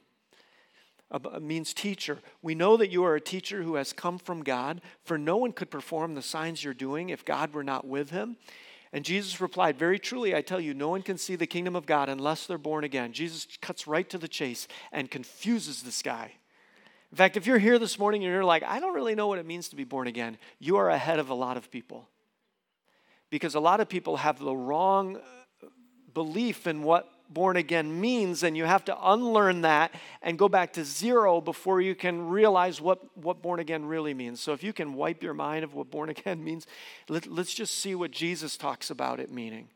means 1.40 1.72
teacher. 1.72 2.18
We 2.42 2.54
know 2.54 2.76
that 2.76 2.90
you 2.90 3.04
are 3.04 3.14
a 3.14 3.20
teacher 3.20 3.62
who 3.62 3.76
has 3.76 3.92
come 3.92 4.18
from 4.18 4.42
God, 4.42 4.80
for 5.04 5.16
no 5.16 5.36
one 5.36 5.52
could 5.52 5.70
perform 5.70 6.14
the 6.14 6.22
signs 6.22 6.62
you're 6.62 6.74
doing 6.74 7.08
if 7.08 7.24
God 7.24 7.54
were 7.54 7.64
not 7.64 7.86
with 7.86 8.10
him. 8.10 8.36
And 8.92 9.04
Jesus 9.04 9.40
replied, 9.40 9.78
Very 9.78 9.98
truly, 9.98 10.34
I 10.34 10.42
tell 10.42 10.60
you, 10.60 10.74
no 10.74 10.88
one 10.88 11.02
can 11.02 11.18
see 11.18 11.36
the 11.36 11.46
kingdom 11.46 11.76
of 11.76 11.86
God 11.86 12.08
unless 12.08 12.46
they're 12.46 12.58
born 12.58 12.84
again. 12.84 13.12
Jesus 13.12 13.46
cuts 13.60 13.86
right 13.86 14.08
to 14.10 14.18
the 14.18 14.28
chase 14.28 14.66
and 14.92 15.10
confuses 15.10 15.82
this 15.82 16.02
guy. 16.02 16.32
In 17.10 17.16
fact, 17.16 17.36
if 17.36 17.46
you're 17.46 17.58
here 17.58 17.78
this 17.78 17.98
morning 17.98 18.24
and 18.24 18.32
you're 18.32 18.44
like, 18.44 18.62
I 18.62 18.80
don't 18.80 18.94
really 18.94 19.14
know 19.14 19.28
what 19.28 19.38
it 19.38 19.46
means 19.46 19.68
to 19.70 19.76
be 19.76 19.84
born 19.84 20.06
again, 20.08 20.36
you 20.58 20.76
are 20.76 20.90
ahead 20.90 21.18
of 21.18 21.30
a 21.30 21.34
lot 21.34 21.56
of 21.56 21.70
people. 21.70 22.08
Because 23.30 23.54
a 23.54 23.60
lot 23.60 23.80
of 23.80 23.88
people 23.88 24.18
have 24.18 24.38
the 24.38 24.54
wrong 24.54 25.16
uh, 25.16 25.66
belief 26.12 26.66
in 26.66 26.82
what 26.82 27.10
born 27.28 27.56
again 27.56 28.00
means, 28.00 28.42
and 28.42 28.56
you 28.56 28.64
have 28.64 28.84
to 28.86 29.10
unlearn 29.10 29.62
that 29.62 29.92
and 30.22 30.38
go 30.38 30.48
back 30.48 30.72
to 30.74 30.84
zero 30.84 31.40
before 31.40 31.80
you 31.80 31.94
can 31.94 32.28
realize 32.28 32.80
what, 32.80 33.00
what 33.16 33.42
born 33.42 33.60
again 33.60 33.84
really 33.84 34.14
means. 34.14 34.40
So, 34.40 34.52
if 34.52 34.62
you 34.62 34.72
can 34.72 34.94
wipe 34.94 35.22
your 35.22 35.34
mind 35.34 35.64
of 35.64 35.74
what 35.74 35.90
born 35.90 36.08
again 36.08 36.42
means, 36.44 36.66
let, 37.08 37.26
let's 37.26 37.54
just 37.54 37.74
see 37.78 37.94
what 37.94 38.10
Jesus 38.10 38.56
talks 38.56 38.90
about 38.90 39.20
it 39.20 39.30
meaning. 39.30 39.68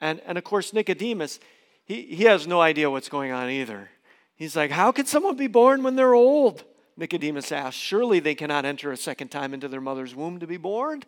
And, 0.00 0.20
and 0.26 0.38
of 0.38 0.44
course, 0.44 0.72
Nicodemus, 0.72 1.40
he, 1.84 2.02
he 2.02 2.24
has 2.24 2.46
no 2.46 2.60
idea 2.60 2.90
what's 2.90 3.08
going 3.08 3.32
on 3.32 3.50
either. 3.50 3.90
He's 4.36 4.54
like, 4.56 4.70
How 4.70 4.92
can 4.92 5.06
someone 5.06 5.36
be 5.36 5.48
born 5.48 5.82
when 5.82 5.96
they're 5.96 6.14
old? 6.14 6.64
Nicodemus 6.96 7.52
asked, 7.52 7.78
Surely 7.78 8.20
they 8.20 8.34
cannot 8.34 8.64
enter 8.64 8.92
a 8.92 8.96
second 8.96 9.28
time 9.28 9.54
into 9.54 9.68
their 9.68 9.80
mother's 9.80 10.14
womb 10.14 10.40
to 10.40 10.46
be 10.46 10.56
born. 10.56 11.02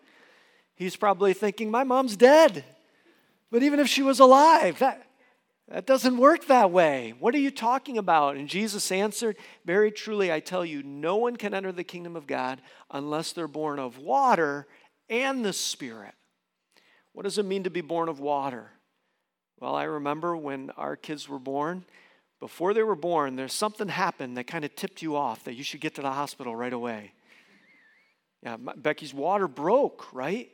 He's 0.74 0.96
probably 0.96 1.32
thinking, 1.32 1.70
My 1.70 1.84
mom's 1.84 2.16
dead. 2.16 2.64
But 3.50 3.62
even 3.62 3.80
if 3.80 3.88
she 3.88 4.02
was 4.02 4.20
alive, 4.20 4.78
that, 4.78 5.04
that 5.70 5.86
doesn't 5.86 6.16
work 6.16 6.46
that 6.46 6.72
way. 6.72 7.14
What 7.20 7.34
are 7.34 7.38
you 7.38 7.52
talking 7.52 7.96
about? 7.96 8.36
And 8.36 8.48
Jesus 8.48 8.90
answered, 8.90 9.36
Very 9.64 9.92
truly, 9.92 10.32
I 10.32 10.40
tell 10.40 10.64
you, 10.64 10.82
no 10.82 11.16
one 11.16 11.36
can 11.36 11.54
enter 11.54 11.70
the 11.70 11.84
kingdom 11.84 12.16
of 12.16 12.26
God 12.26 12.60
unless 12.90 13.32
they're 13.32 13.46
born 13.46 13.78
of 13.78 13.98
water 13.98 14.66
and 15.08 15.44
the 15.44 15.52
Spirit. 15.52 16.14
What 17.12 17.22
does 17.22 17.38
it 17.38 17.44
mean 17.44 17.64
to 17.64 17.70
be 17.70 17.82
born 17.82 18.08
of 18.08 18.18
water? 18.18 18.72
Well, 19.60 19.74
I 19.74 19.84
remember 19.84 20.36
when 20.36 20.70
our 20.76 20.96
kids 20.96 21.28
were 21.28 21.38
born, 21.38 21.84
before 22.40 22.74
they 22.74 22.82
were 22.82 22.96
born, 22.96 23.36
there's 23.36 23.52
something 23.52 23.88
happened 23.88 24.36
that 24.38 24.46
kind 24.46 24.64
of 24.64 24.74
tipped 24.74 25.02
you 25.02 25.14
off 25.14 25.44
that 25.44 25.54
you 25.54 25.62
should 25.62 25.80
get 25.80 25.94
to 25.96 26.02
the 26.02 26.10
hospital 26.10 26.56
right 26.56 26.72
away. 26.72 27.12
Yeah, 28.42 28.56
Becky's 28.56 29.12
water 29.12 29.46
broke, 29.46 30.12
right? 30.12 30.50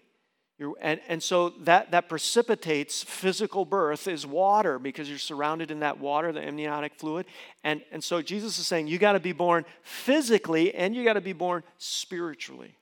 And, 0.80 1.00
and 1.06 1.22
so 1.22 1.50
that, 1.60 1.90
that 1.90 2.08
precipitates 2.08 3.02
physical 3.02 3.66
birth 3.66 4.08
is 4.08 4.26
water 4.26 4.78
because 4.78 5.06
you're 5.08 5.18
surrounded 5.18 5.70
in 5.70 5.80
that 5.80 6.00
water, 6.00 6.32
the 6.32 6.40
amniotic 6.40 6.94
fluid. 6.94 7.26
And, 7.62 7.82
and 7.92 8.02
so 8.02 8.22
Jesus 8.22 8.58
is 8.58 8.66
saying 8.66 8.86
you 8.86 8.98
got 8.98 9.12
to 9.12 9.20
be 9.20 9.32
born 9.32 9.66
physically 9.82 10.74
and 10.74 10.96
you 10.96 11.04
got 11.04 11.14
to 11.14 11.20
be 11.20 11.34
born 11.34 11.62
spiritually. 11.76 12.74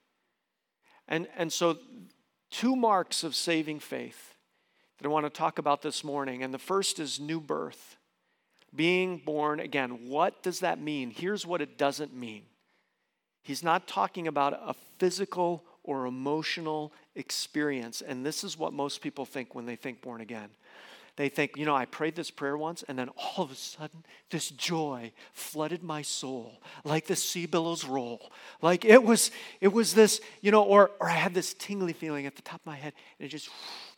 And, 1.08 1.26
and 1.36 1.52
so, 1.52 1.78
two 2.50 2.76
marks 2.76 3.24
of 3.24 3.34
saving 3.34 3.80
faith 3.80 4.34
that 4.98 5.06
I 5.06 5.10
want 5.10 5.26
to 5.26 5.30
talk 5.30 5.58
about 5.58 5.82
this 5.82 6.04
morning. 6.04 6.42
And 6.42 6.54
the 6.54 6.58
first 6.58 6.98
is 6.98 7.18
new 7.18 7.40
birth. 7.40 7.96
Being 8.74 9.18
born 9.18 9.60
again. 9.60 10.08
What 10.08 10.42
does 10.42 10.60
that 10.60 10.80
mean? 10.80 11.10
Here's 11.10 11.46
what 11.46 11.60
it 11.60 11.76
doesn't 11.76 12.14
mean. 12.14 12.42
He's 13.42 13.62
not 13.62 13.86
talking 13.86 14.26
about 14.26 14.54
a 14.54 14.74
physical 14.98 15.64
or 15.84 16.06
emotional 16.06 16.92
experience. 17.14 18.00
And 18.00 18.26
this 18.26 18.42
is 18.42 18.58
what 18.58 18.72
most 18.72 19.00
people 19.00 19.24
think 19.24 19.54
when 19.54 19.66
they 19.66 19.76
think 19.76 20.00
born 20.02 20.20
again. 20.20 20.48
They 21.16 21.28
think, 21.28 21.56
you 21.56 21.64
know, 21.64 21.76
I 21.76 21.84
prayed 21.84 22.16
this 22.16 22.32
prayer 22.32 22.56
once, 22.56 22.82
and 22.88 22.98
then 22.98 23.08
all 23.10 23.44
of 23.44 23.52
a 23.52 23.54
sudden, 23.54 24.04
this 24.30 24.50
joy 24.50 25.12
flooded 25.32 25.80
my 25.80 26.02
soul, 26.02 26.60
like 26.82 27.06
the 27.06 27.14
sea 27.14 27.46
billows 27.46 27.84
roll. 27.84 28.32
Like 28.60 28.84
it 28.84 29.04
was, 29.04 29.30
it 29.60 29.72
was 29.72 29.94
this, 29.94 30.20
you 30.40 30.50
know, 30.50 30.64
or, 30.64 30.90
or 30.98 31.08
I 31.08 31.12
had 31.14 31.32
this 31.32 31.54
tingly 31.54 31.92
feeling 31.92 32.26
at 32.26 32.34
the 32.34 32.42
top 32.42 32.60
of 32.62 32.66
my 32.66 32.74
head, 32.74 32.94
and 33.18 33.26
it 33.26 33.28
just 33.28 33.48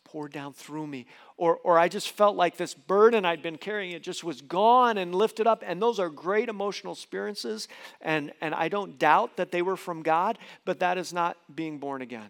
poured 0.07 0.31
down 0.31 0.53
through 0.53 0.87
me. 0.87 1.05
Or, 1.35 1.57
or 1.57 1.77
I 1.77 1.89
just 1.89 2.09
felt 2.09 2.35
like 2.35 2.57
this 2.57 2.73
burden 2.73 3.25
I'd 3.25 3.41
been 3.41 3.57
carrying, 3.57 3.91
it 3.91 4.03
just 4.03 4.23
was 4.23 4.41
gone 4.41 4.97
and 4.97 5.13
lifted 5.13 5.47
up. 5.47 5.63
And 5.65 5.81
those 5.81 5.99
are 5.99 6.09
great 6.09 6.49
emotional 6.49 6.93
experiences. 6.93 7.67
And, 8.01 8.31
and 8.41 8.55
I 8.55 8.69
don't 8.69 8.97
doubt 8.97 9.37
that 9.37 9.51
they 9.51 9.61
were 9.61 9.75
from 9.75 10.01
God, 10.01 10.37
but 10.65 10.79
that 10.79 10.97
is 10.97 11.11
not 11.11 11.37
being 11.53 11.77
born 11.77 12.01
again. 12.01 12.29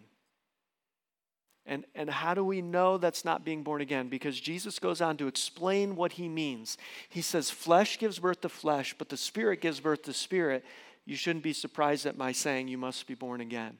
And, 1.66 1.84
and 1.94 2.08
how 2.08 2.32
do 2.32 2.42
we 2.42 2.62
know 2.62 2.96
that's 2.96 3.26
not 3.26 3.44
being 3.44 3.62
born 3.62 3.82
again? 3.82 4.08
Because 4.08 4.40
Jesus 4.40 4.78
goes 4.78 5.02
on 5.02 5.18
to 5.18 5.26
explain 5.26 5.96
what 5.96 6.12
he 6.12 6.26
means. 6.26 6.78
He 7.10 7.20
says, 7.20 7.50
Flesh 7.50 7.98
gives 7.98 8.18
birth 8.18 8.40
to 8.40 8.48
flesh, 8.48 8.94
but 8.96 9.10
the 9.10 9.18
Spirit 9.18 9.60
gives 9.60 9.78
birth 9.78 10.02
to 10.04 10.14
spirit. 10.14 10.64
You 11.04 11.14
shouldn't 11.14 11.44
be 11.44 11.52
surprised 11.52 12.06
at 12.06 12.16
my 12.16 12.32
saying 12.32 12.68
you 12.68 12.78
must 12.78 13.06
be 13.06 13.14
born 13.14 13.42
again. 13.42 13.76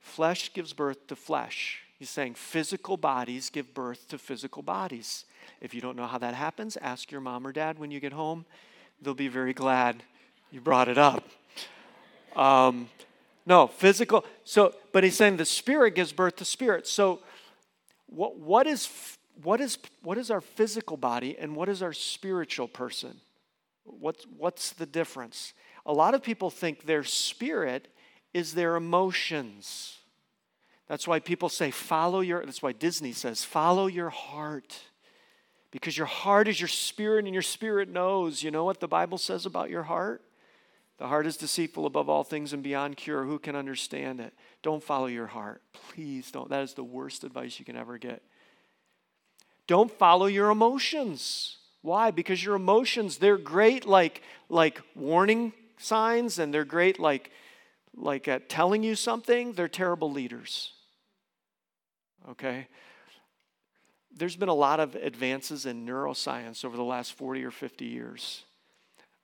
Flesh 0.00 0.52
gives 0.52 0.72
birth 0.72 1.06
to 1.06 1.16
flesh. 1.16 1.83
He's 1.98 2.10
saying 2.10 2.34
physical 2.34 2.96
bodies 2.96 3.50
give 3.50 3.72
birth 3.72 4.08
to 4.08 4.18
physical 4.18 4.62
bodies. 4.62 5.24
If 5.60 5.74
you 5.74 5.80
don't 5.80 5.96
know 5.96 6.06
how 6.06 6.18
that 6.18 6.34
happens, 6.34 6.76
ask 6.78 7.10
your 7.10 7.20
mom 7.20 7.46
or 7.46 7.52
dad 7.52 7.78
when 7.78 7.90
you 7.90 8.00
get 8.00 8.12
home. 8.12 8.44
They'll 9.00 9.14
be 9.14 9.28
very 9.28 9.52
glad 9.52 10.02
you 10.50 10.60
brought 10.60 10.88
it 10.88 10.98
up. 10.98 11.24
Um, 12.36 12.88
no, 13.46 13.66
physical. 13.66 14.24
So, 14.44 14.74
but 14.92 15.04
he's 15.04 15.16
saying 15.16 15.36
the 15.36 15.44
spirit 15.44 15.94
gives 15.94 16.12
birth 16.12 16.36
to 16.36 16.44
spirit. 16.44 16.86
So, 16.86 17.20
what, 18.06 18.38
what, 18.38 18.66
is, 18.66 18.88
what, 19.42 19.60
is, 19.60 19.78
what 20.02 20.18
is 20.18 20.30
our 20.30 20.40
physical 20.40 20.96
body 20.96 21.36
and 21.38 21.54
what 21.54 21.68
is 21.68 21.82
our 21.82 21.92
spiritual 21.92 22.68
person? 22.68 23.20
What's, 23.84 24.24
what's 24.36 24.72
the 24.72 24.86
difference? 24.86 25.52
A 25.86 25.92
lot 25.92 26.14
of 26.14 26.22
people 26.22 26.50
think 26.50 26.86
their 26.86 27.04
spirit 27.04 27.88
is 28.32 28.54
their 28.54 28.76
emotions. 28.76 29.98
That's 30.88 31.08
why 31.08 31.18
people 31.18 31.48
say, 31.48 31.70
follow 31.70 32.20
your, 32.20 32.44
that's 32.44 32.62
why 32.62 32.72
Disney 32.72 33.12
says, 33.12 33.42
follow 33.42 33.86
your 33.86 34.10
heart. 34.10 34.78
Because 35.70 35.96
your 35.96 36.06
heart 36.06 36.46
is 36.46 36.60
your 36.60 36.68
spirit 36.68 37.24
and 37.24 37.34
your 37.34 37.42
spirit 37.42 37.88
knows. 37.88 38.42
You 38.42 38.50
know 38.50 38.64
what 38.64 38.80
the 38.80 38.88
Bible 38.88 39.18
says 39.18 39.46
about 39.46 39.70
your 39.70 39.84
heart? 39.84 40.22
The 40.98 41.08
heart 41.08 41.26
is 41.26 41.36
deceitful 41.36 41.86
above 41.86 42.08
all 42.08 42.22
things 42.22 42.52
and 42.52 42.62
beyond 42.62 42.96
cure. 42.96 43.24
Who 43.24 43.38
can 43.38 43.56
understand 43.56 44.20
it? 44.20 44.32
Don't 44.62 44.82
follow 44.82 45.06
your 45.06 45.26
heart. 45.26 45.62
Please 45.72 46.30
don't. 46.30 46.48
That 46.48 46.62
is 46.62 46.74
the 46.74 46.84
worst 46.84 47.24
advice 47.24 47.58
you 47.58 47.64
can 47.64 47.76
ever 47.76 47.98
get. 47.98 48.22
Don't 49.66 49.90
follow 49.90 50.26
your 50.26 50.50
emotions. 50.50 51.56
Why? 51.82 52.10
Because 52.10 52.44
your 52.44 52.54
emotions, 52.54 53.18
they're 53.18 53.36
great 53.36 53.84
like, 53.84 54.22
like 54.48 54.80
warning 54.94 55.52
signs 55.78 56.38
and 56.38 56.54
they're 56.54 56.64
great 56.64 57.00
like, 57.00 57.32
like 57.96 58.28
at 58.28 58.48
telling 58.48 58.82
you 58.82 58.94
something. 58.94 59.52
They're 59.52 59.68
terrible 59.68 60.10
leaders 60.10 60.72
okay? 62.30 62.68
There's 64.16 64.36
been 64.36 64.48
a 64.48 64.54
lot 64.54 64.80
of 64.80 64.94
advances 64.94 65.66
in 65.66 65.86
neuroscience 65.86 66.64
over 66.64 66.76
the 66.76 66.84
last 66.84 67.14
40 67.14 67.44
or 67.44 67.50
50 67.50 67.84
years, 67.84 68.44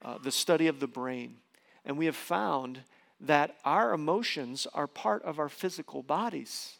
uh, 0.05 0.19
the 0.19 0.33
study 0.33 0.67
of 0.67 0.81
the 0.81 0.87
brain. 0.87 1.37
And 1.85 1.97
we 1.97 2.07
have 2.07 2.17
found 2.17 2.81
that 3.21 3.57
our 3.65 3.93
emotions 3.93 4.67
are 4.75 4.87
part 4.87 5.23
of 5.23 5.39
our 5.39 5.49
physical 5.49 6.03
bodies. 6.03 6.75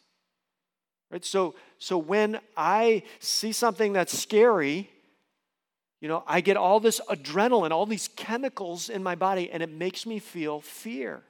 Right? 1.11 1.25
So, 1.25 1.55
so 1.79 1.99
when 1.99 2.41
I 2.57 3.03
see 3.19 3.53
something 3.53 3.93
that's 3.93 4.17
scary, 4.19 4.91
you 6.01 6.09
know, 6.09 6.25
I 6.27 6.41
get 6.41 6.57
all 6.57 6.81
this 6.81 7.01
adrenaline, 7.09 7.71
all 7.71 7.87
these 7.87 8.09
chemicals 8.09 8.89
in 8.89 9.03
my 9.03 9.15
body, 9.15 9.51
and 9.51 9.63
it 9.63 9.71
makes 9.71 10.07
me 10.07 10.19
feel 10.19 10.61
fear 10.61 11.23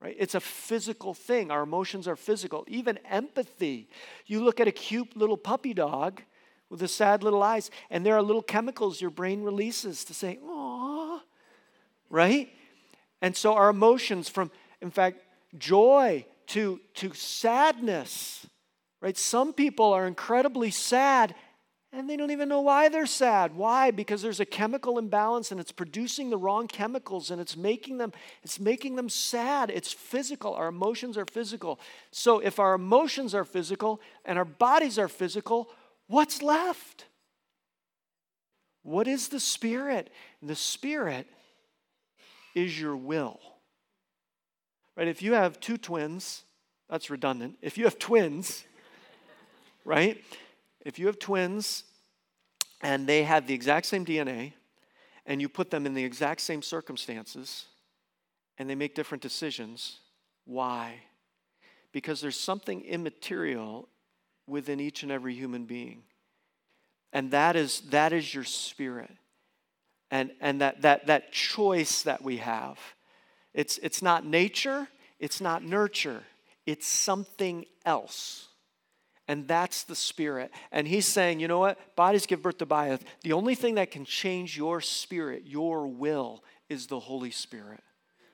right? 0.00 0.16
It's 0.18 0.34
a 0.34 0.40
physical 0.40 1.14
thing. 1.14 1.50
Our 1.50 1.62
emotions 1.62 2.08
are 2.08 2.16
physical. 2.16 2.64
Even 2.68 2.98
empathy. 2.98 3.88
You 4.26 4.42
look 4.42 4.60
at 4.60 4.68
a 4.68 4.72
cute 4.72 5.16
little 5.16 5.36
puppy 5.36 5.74
dog 5.74 6.22
with 6.68 6.80
the 6.80 6.88
sad 6.88 7.22
little 7.22 7.42
eyes, 7.42 7.70
and 7.90 8.06
there 8.06 8.14
are 8.16 8.22
little 8.22 8.42
chemicals 8.42 9.00
your 9.00 9.10
brain 9.10 9.42
releases 9.42 10.04
to 10.04 10.14
say, 10.14 10.38
"Aw," 10.42 11.20
right? 12.08 12.48
And 13.20 13.36
so 13.36 13.54
our 13.54 13.70
emotions, 13.70 14.28
from 14.28 14.50
in 14.80 14.90
fact 14.90 15.20
joy 15.58 16.24
to 16.46 16.80
to 16.94 17.12
sadness, 17.12 18.46
right? 19.00 19.16
Some 19.16 19.52
people 19.52 19.92
are 19.92 20.06
incredibly 20.06 20.70
sad 20.70 21.34
and 21.92 22.08
they 22.08 22.16
don't 22.16 22.30
even 22.30 22.48
know 22.48 22.60
why 22.60 22.88
they're 22.88 23.06
sad. 23.06 23.54
Why? 23.56 23.90
Because 23.90 24.22
there's 24.22 24.38
a 24.38 24.44
chemical 24.44 24.98
imbalance 24.98 25.50
and 25.50 25.60
it's 25.60 25.72
producing 25.72 26.30
the 26.30 26.38
wrong 26.38 26.68
chemicals 26.68 27.30
and 27.30 27.40
it's 27.40 27.56
making 27.56 27.98
them 27.98 28.12
it's 28.42 28.60
making 28.60 28.96
them 28.96 29.08
sad. 29.08 29.70
It's 29.70 29.92
physical. 29.92 30.54
Our 30.54 30.68
emotions 30.68 31.18
are 31.18 31.26
physical. 31.26 31.80
So 32.12 32.38
if 32.38 32.60
our 32.60 32.74
emotions 32.74 33.34
are 33.34 33.44
physical 33.44 34.00
and 34.24 34.38
our 34.38 34.44
bodies 34.44 34.98
are 34.98 35.08
physical, 35.08 35.68
what's 36.06 36.42
left? 36.42 37.06
What 38.82 39.08
is 39.08 39.28
the 39.28 39.40
spirit? 39.40 40.10
the 40.42 40.54
spirit 40.54 41.26
is 42.54 42.80
your 42.80 42.96
will. 42.96 43.40
Right? 44.96 45.08
If 45.08 45.22
you 45.22 45.34
have 45.34 45.60
two 45.60 45.76
twins, 45.76 46.44
that's 46.88 47.10
redundant. 47.10 47.58
If 47.62 47.78
you 47.78 47.84
have 47.84 47.98
twins, 47.98 48.64
right? 49.84 50.22
If 50.84 50.98
you 50.98 51.06
have 51.06 51.18
twins 51.18 51.84
and 52.80 53.06
they 53.06 53.22
have 53.24 53.46
the 53.46 53.54
exact 53.54 53.86
same 53.86 54.04
DNA 54.04 54.54
and 55.26 55.40
you 55.40 55.48
put 55.48 55.70
them 55.70 55.86
in 55.86 55.94
the 55.94 56.04
exact 56.04 56.40
same 56.40 56.62
circumstances 56.62 57.66
and 58.58 58.68
they 58.68 58.74
make 58.74 58.94
different 58.94 59.22
decisions, 59.22 60.00
why? 60.44 61.00
Because 61.92 62.20
there's 62.20 62.38
something 62.38 62.82
immaterial 62.84 63.88
within 64.46 64.80
each 64.80 65.02
and 65.02 65.12
every 65.12 65.34
human 65.34 65.64
being. 65.64 66.02
And 67.12 67.30
that 67.32 67.56
is, 67.56 67.80
that 67.90 68.12
is 68.12 68.34
your 68.34 68.44
spirit. 68.44 69.10
And, 70.10 70.32
and 70.40 70.60
that, 70.60 70.82
that, 70.82 71.06
that 71.06 71.32
choice 71.32 72.02
that 72.02 72.22
we 72.22 72.38
have. 72.38 72.78
It's, 73.54 73.78
it's 73.78 74.02
not 74.02 74.24
nature, 74.24 74.88
it's 75.18 75.40
not 75.40 75.64
nurture, 75.64 76.22
it's 76.66 76.86
something 76.86 77.64
else. 77.84 78.49
And 79.30 79.46
that's 79.46 79.84
the 79.84 79.94
spirit. 79.94 80.50
And 80.72 80.88
he's 80.88 81.06
saying, 81.06 81.38
you 81.38 81.46
know 81.46 81.60
what? 81.60 81.94
Bodies 81.94 82.26
give 82.26 82.42
birth 82.42 82.58
to 82.58 82.66
bodies. 82.66 82.98
The 83.22 83.32
only 83.32 83.54
thing 83.54 83.76
that 83.76 83.92
can 83.92 84.04
change 84.04 84.56
your 84.56 84.80
spirit, 84.80 85.44
your 85.46 85.86
will, 85.86 86.42
is 86.68 86.88
the 86.88 86.98
Holy 86.98 87.30
Spirit. 87.30 87.78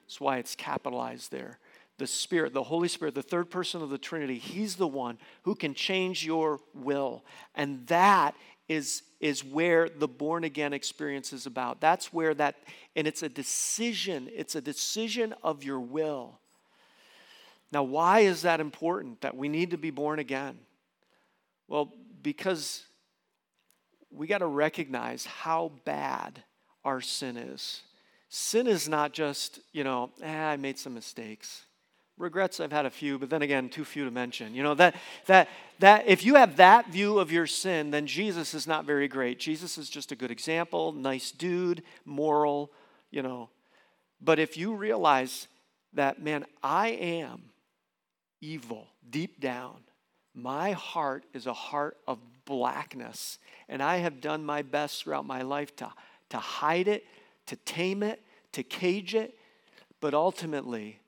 That's 0.07 0.23
why 0.23 0.39
it's 0.39 0.55
capitalized 0.55 1.31
there. 1.31 1.59
The 1.99 2.07
Spirit, 2.07 2.55
the 2.55 2.63
Holy 2.63 2.89
Spirit, 2.89 3.15
the 3.15 3.23
third 3.23 3.51
person 3.51 3.83
of 3.83 3.91
the 3.91 3.99
Trinity, 3.99 4.39
He's 4.39 4.77
the 4.77 4.87
one 4.87 5.19
who 5.43 5.55
can 5.55 5.75
change 5.75 6.25
your 6.25 6.61
will. 6.73 7.25
And 7.55 7.87
that 7.89 8.35
is, 8.67 9.03
is 9.21 9.45
where 9.45 9.91
the 9.91 10.09
born 10.09 10.45
again 10.45 10.73
experience 10.73 11.31
is 11.35 11.45
about. 11.45 11.79
That's 11.79 12.11
where 12.11 12.33
that, 12.33 12.55
and 12.97 13.07
it's 13.07 13.23
a 13.23 13.29
decision, 13.29 14.31
it's 14.35 14.55
a 14.55 14.63
decision 14.63 15.35
of 15.43 15.63
your 15.63 15.79
will. 15.79 16.39
Now, 17.71 17.83
why 17.83 18.21
is 18.21 18.41
that 18.43 18.61
important 18.61 19.21
that 19.21 19.37
we 19.37 19.51
need 19.51 19.73
to 19.73 19.77
be 19.77 19.91
born 19.91 20.21
again? 20.21 20.57
Well, 21.69 21.93
because 22.23 22.85
we 24.11 24.27
got 24.27 24.39
to 24.39 24.47
recognize 24.47 25.27
how 25.27 25.73
bad 25.85 26.43
our 26.85 27.01
sin 27.01 27.37
is. 27.37 27.83
Sin 28.29 28.67
is 28.67 28.89
not 28.89 29.13
just, 29.13 29.61
you 29.73 29.85
know, 29.85 30.11
eh, 30.23 30.33
I 30.33 30.57
made 30.57 30.79
some 30.79 30.95
mistakes. 30.95 31.65
Regrets, 32.19 32.61
I've 32.61 32.73
had 32.73 32.87
a 32.87 32.91
few, 32.91 33.19
but 33.19 33.29
then 33.29 33.43
again, 33.43 33.69
too 33.69 33.85
few 33.85 34.05
to 34.05 34.11
mention. 34.11 34.55
You 34.55 34.63
know, 34.63 34.75
that, 34.75 34.97
that, 35.27 35.49
that 35.81 36.07
if 36.07 36.25
you 36.25 36.37
have 36.37 36.57
that 36.57 36.89
view 36.89 37.19
of 37.19 37.31
your 37.31 37.47
sin, 37.47 37.91
then 37.91 38.07
Jesus 38.07 38.55
is 38.55 38.67
not 38.67 38.87
very 38.87 39.07
great. 39.07 39.39
Jesus 39.39 39.77
is 39.77 39.91
just 39.91 40.13
a 40.13 40.17
good 40.17 40.31
example, 40.31 40.93
nice 40.93 41.31
dude, 41.31 41.83
moral, 42.07 42.73
you 43.11 43.23
know. 43.23 43.51
But 44.21 44.39
if 44.39 44.57
you 44.57 44.75
realize 44.75 45.47
that, 45.93 46.23
man, 46.23 46.47
I 46.63 46.89
am 46.89 47.51
evil 48.41 48.87
deep 49.09 49.41
down, 49.41 49.86
my 50.37 50.73
heart 50.73 51.25
is 51.33 51.47
a 51.47 51.53
heart 51.53 51.97
of 52.07 52.19
blackness, 52.45 53.39
and 53.69 53.83
I 53.83 53.97
have 53.97 54.21
done 54.21 54.45
my 54.45 54.63
best 54.63 55.03
throughout 55.03 55.27
my 55.27 55.43
life 55.43 55.75
to, 55.77 55.91
to 56.29 56.37
hide 56.37 56.89
it, 56.89 57.05
to 57.47 57.57
tame 57.57 58.03
it, 58.03 58.23
to 58.53 58.63
cage 58.63 59.15
it, 59.15 59.37
but 60.01 60.13
ultimately, 60.13 61.01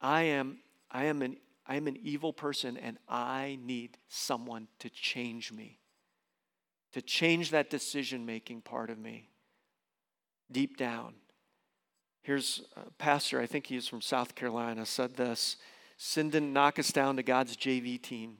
I 0.00 0.22
am, 0.22 0.58
I 0.90 1.04
am 1.04 1.20
an 1.22 1.36
I 1.66 1.76
am 1.76 1.86
an 1.86 1.98
evil 2.02 2.32
person 2.32 2.76
and 2.76 2.98
I 3.08 3.56
need 3.62 3.96
someone 4.08 4.66
to 4.80 4.90
change 4.90 5.52
me, 5.52 5.78
to 6.92 7.00
change 7.00 7.52
that 7.52 7.70
decision 7.70 8.26
making 8.26 8.62
part 8.62 8.90
of 8.90 8.98
me 8.98 9.28
deep 10.50 10.76
down. 10.76 11.14
Here's 12.22 12.62
a 12.74 12.90
pastor, 12.98 13.40
I 13.40 13.46
think 13.46 13.66
he's 13.66 13.86
from 13.86 14.00
South 14.00 14.34
Carolina, 14.34 14.84
said 14.84 15.14
this 15.14 15.58
Sin 15.96 16.30
didn't 16.30 16.52
knock 16.52 16.80
us 16.80 16.90
down 16.90 17.14
to 17.16 17.22
God's 17.22 17.56
JV 17.56 18.02
team 18.02 18.38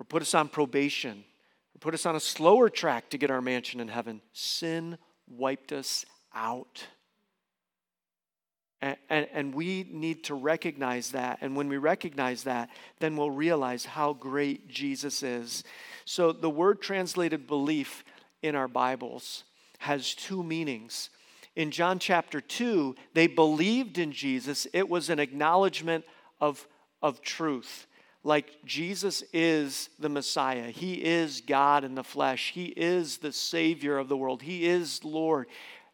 or 0.00 0.04
put 0.04 0.22
us 0.22 0.34
on 0.34 0.48
probation 0.48 1.22
or 1.74 1.78
put 1.78 1.94
us 1.94 2.06
on 2.06 2.16
a 2.16 2.20
slower 2.20 2.70
track 2.70 3.10
to 3.10 3.18
get 3.18 3.30
our 3.30 3.42
mansion 3.42 3.78
in 3.78 3.88
heaven. 3.88 4.22
Sin 4.32 4.96
wiped 5.28 5.72
us 5.72 6.06
out. 6.34 6.86
And, 8.80 8.96
and, 9.10 9.28
and, 9.34 9.54
we 9.54 9.86
need 9.90 10.24
to 10.24 10.34
recognize 10.34 11.10
that. 11.10 11.38
And 11.42 11.54
when 11.54 11.68
we 11.68 11.76
recognize 11.76 12.44
that, 12.44 12.70
then 12.98 13.14
we'll 13.14 13.30
realize 13.30 13.84
how 13.84 14.14
great 14.14 14.68
Jesus 14.68 15.22
is. 15.22 15.64
So, 16.06 16.32
the 16.32 16.48
word 16.48 16.80
translated 16.80 17.46
belief 17.46 18.04
in 18.40 18.54
our 18.54 18.68
Bibles 18.68 19.44
has 19.80 20.14
two 20.14 20.42
meanings. 20.42 21.10
In 21.56 21.70
John 21.70 21.98
chapter 21.98 22.40
2, 22.40 22.94
they 23.12 23.26
believed 23.26 23.98
in 23.98 24.12
Jesus, 24.12 24.66
it 24.72 24.88
was 24.88 25.10
an 25.10 25.18
acknowledgement 25.18 26.06
of, 26.40 26.66
of 27.02 27.20
truth. 27.20 27.86
Like 28.22 28.64
Jesus 28.64 29.24
is 29.32 29.88
the 29.98 30.10
Messiah, 30.10 30.70
He 30.70 31.02
is 31.04 31.40
God 31.40 31.84
in 31.84 31.94
the 31.94 32.04
flesh, 32.04 32.52
He 32.52 32.66
is 32.66 33.18
the 33.18 33.32
Savior 33.32 33.96
of 33.96 34.08
the 34.08 34.16
world, 34.16 34.42
He 34.42 34.66
is 34.66 35.04
Lord 35.04 35.46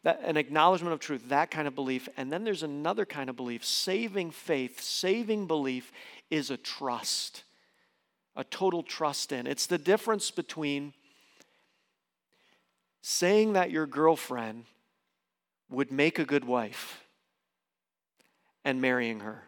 that, 0.03 0.21
an 0.23 0.37
acknowledgement 0.37 0.93
of 0.93 0.99
truth, 0.99 1.29
that 1.29 1.51
kind 1.51 1.67
of 1.67 1.75
belief. 1.75 2.07
And 2.15 2.31
then 2.31 2.43
there's 2.43 2.63
another 2.63 3.05
kind 3.05 3.29
of 3.29 3.35
belief. 3.35 3.65
Saving 3.65 4.31
faith, 4.31 4.81
saving 4.81 5.47
belief 5.47 5.91
is 6.29 6.49
a 6.49 6.57
trust, 6.57 7.43
a 8.35 8.43
total 8.43 8.83
trust 8.83 9.31
in. 9.31 9.47
It's 9.47 9.67
the 9.67 9.77
difference 9.77 10.31
between 10.31 10.93
saying 13.01 13.53
that 13.53 13.71
your 13.71 13.85
girlfriend 13.85 14.65
would 15.69 15.91
make 15.91 16.19
a 16.19 16.25
good 16.25 16.45
wife 16.45 17.05
and 18.63 18.81
marrying 18.81 19.21
her. 19.21 19.46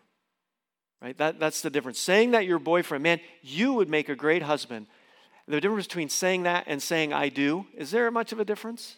Right? 1.02 1.18
That, 1.18 1.40
that's 1.40 1.62
the 1.62 1.70
difference. 1.70 2.00
Saying 2.00 2.32
that 2.32 2.46
your 2.46 2.60
boyfriend, 2.60 3.04
man, 3.04 3.20
you 3.42 3.74
would 3.74 3.90
make 3.90 4.10
a 4.10 4.16
great 4.16 4.44
husband. 4.44 4.88
The 5.48 5.62
difference 5.62 5.88
between 5.88 6.10
saying 6.10 6.44
that 6.44 6.66
and 6.68 6.82
saying 6.82 7.14
I 7.14 7.30
do, 7.30 7.66
is 7.76 7.92
there 7.92 8.12
much 8.12 8.32
of 8.32 8.40
a 8.40 8.46
difference? 8.46 8.98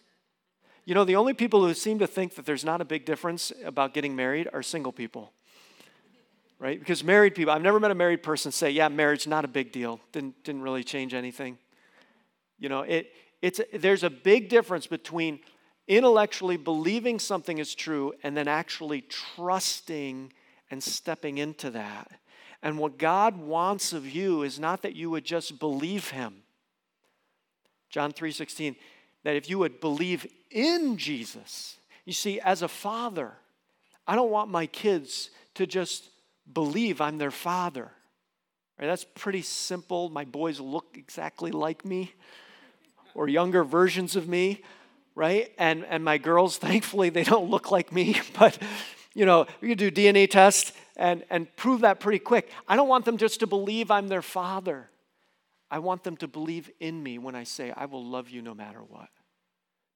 You 0.85 0.95
know, 0.95 1.05
the 1.05 1.15
only 1.15 1.33
people 1.33 1.63
who 1.63 1.73
seem 1.73 1.99
to 1.99 2.07
think 2.07 2.35
that 2.35 2.45
there's 2.45 2.65
not 2.65 2.81
a 2.81 2.85
big 2.85 3.05
difference 3.05 3.53
about 3.63 3.93
getting 3.93 4.15
married 4.15 4.49
are 4.51 4.63
single 4.63 4.91
people. 4.91 5.31
Right? 6.59 6.77
Because 6.77 7.03
married 7.03 7.35
people, 7.35 7.53
I've 7.53 7.61
never 7.61 7.79
met 7.79 7.91
a 7.91 7.95
married 7.95 8.23
person 8.23 8.51
say, 8.51 8.71
yeah, 8.71 8.87
marriage 8.87 9.27
not 9.27 9.45
a 9.45 9.47
big 9.47 9.71
deal. 9.71 9.99
Didn't, 10.11 10.43
didn't 10.43 10.61
really 10.61 10.83
change 10.83 11.13
anything. 11.13 11.57
You 12.59 12.69
know, 12.69 12.81
it, 12.81 13.11
it's, 13.41 13.61
there's 13.73 14.03
a 14.03 14.09
big 14.09 14.49
difference 14.49 14.87
between 14.87 15.39
intellectually 15.87 16.57
believing 16.57 17.19
something 17.19 17.57
is 17.57 17.73
true 17.73 18.13
and 18.23 18.35
then 18.35 18.47
actually 18.47 19.01
trusting 19.01 20.31
and 20.71 20.81
stepping 20.81 21.37
into 21.37 21.69
that. 21.69 22.09
And 22.63 22.79
what 22.79 22.97
God 22.97 23.37
wants 23.37 23.93
of 23.93 24.07
you 24.07 24.43
is 24.43 24.59
not 24.59 24.81
that 24.81 24.95
you 24.95 25.09
would 25.09 25.25
just 25.25 25.59
believe 25.59 26.09
him. 26.09 26.43
John 27.89 28.13
3:16 28.13 28.75
that 29.23 29.35
if 29.35 29.49
you 29.49 29.59
would 29.59 29.79
believe 29.79 30.25
in 30.49 30.97
Jesus, 30.97 31.77
you 32.05 32.13
see, 32.13 32.39
as 32.39 32.61
a 32.61 32.67
father, 32.67 33.33
I 34.07 34.15
don't 34.15 34.31
want 34.31 34.49
my 34.49 34.65
kids 34.65 35.29
to 35.55 35.67
just 35.67 36.09
believe 36.51 37.01
I'm 37.01 37.17
their 37.17 37.31
father. 37.31 37.91
Right? 38.79 38.87
That's 38.87 39.05
pretty 39.15 39.43
simple. 39.43 40.09
My 40.09 40.25
boys 40.25 40.59
look 40.59 40.95
exactly 40.97 41.51
like 41.51 41.85
me 41.85 42.13
or 43.13 43.27
younger 43.27 43.63
versions 43.63 44.15
of 44.15 44.27
me, 44.27 44.63
right? 45.13 45.51
And, 45.57 45.85
and 45.85 46.03
my 46.03 46.17
girls, 46.17 46.57
thankfully, 46.67 47.09
they 47.09 47.23
don't 47.23 47.49
look 47.49 47.69
like 47.69 47.91
me, 47.91 48.19
but 48.39 48.57
you 49.13 49.25
know, 49.25 49.45
you 49.61 49.75
do 49.75 49.91
DNA 49.91 50.29
tests 50.29 50.71
and, 50.95 51.23
and 51.29 51.53
prove 51.55 51.81
that 51.81 51.99
pretty 51.99 52.19
quick. 52.19 52.49
I 52.67 52.75
don't 52.75 52.87
want 52.87 53.05
them 53.05 53.17
just 53.17 53.39
to 53.41 53.47
believe 53.47 53.91
I'm 53.91 54.07
their 54.07 54.21
father. 54.21 54.89
I 55.69 55.79
want 55.79 56.03
them 56.03 56.17
to 56.17 56.27
believe 56.27 56.69
in 56.79 57.01
me 57.01 57.17
when 57.17 57.35
I 57.35 57.43
say, 57.43 57.73
I 57.75 57.85
will 57.85 58.05
love 58.05 58.29
you 58.29 58.41
no 58.41 58.53
matter 58.53 58.79
what. 58.79 59.09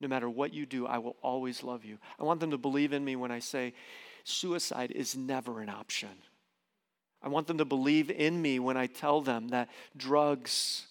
No 0.02 0.08
matter 0.08 0.30
what 0.30 0.54
you 0.54 0.66
do, 0.66 0.86
I 0.86 0.98
will 0.98 1.16
always 1.22 1.64
love 1.64 1.86
you. 1.86 1.98
I 2.20 2.24
want 2.24 2.40
them 2.40 2.52
to 2.52 2.58
believe 2.58 2.94
in 2.94 3.04
me 3.04 3.16
when 3.16 3.32
I 3.32 3.40
say, 3.40 3.74
suicide 4.24 4.92
is 4.92 5.16
never 5.16 5.62
an 5.62 5.70
option. 5.70 6.10
I 7.22 7.30
want 7.30 7.48
them 7.48 7.58
to 7.58 7.66
believe 7.66 8.12
in 8.12 8.42
me 8.42 8.60
when 8.60 8.78
I 8.78 8.88
tell 8.88 9.22
them 9.22 9.50
that 9.50 9.70
drugs 9.96 10.88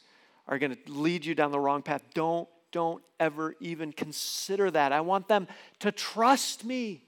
are 0.48 0.58
going 0.58 0.74
to 0.74 0.92
lead 0.92 1.24
you 1.24 1.34
down 1.34 1.52
the 1.52 1.60
wrong 1.60 1.82
path. 1.82 2.02
Don't, 2.14 2.48
don't 2.72 3.02
ever 3.20 3.54
even 3.60 3.92
consider 3.92 4.70
that. 4.70 4.92
I 4.92 5.00
want 5.00 5.28
them 5.28 5.46
to 5.80 5.92
trust 5.92 6.64
me. 6.64 7.04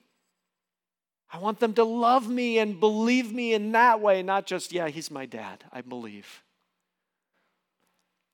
I 1.33 1.39
want 1.39 1.59
them 1.59 1.75
to 1.75 1.85
love 1.85 2.29
me 2.29 2.59
and 2.59 2.79
believe 2.79 3.33
me 3.33 3.53
in 3.53 3.73
that 3.73 4.01
way, 4.01 4.23
not 4.23 4.47
just, 4.47 4.73
yeah, 4.73 4.89
he's 4.89 5.11
my 5.11 5.27
dad, 5.27 5.65
I 5.73 5.81
believe. 5.81 6.43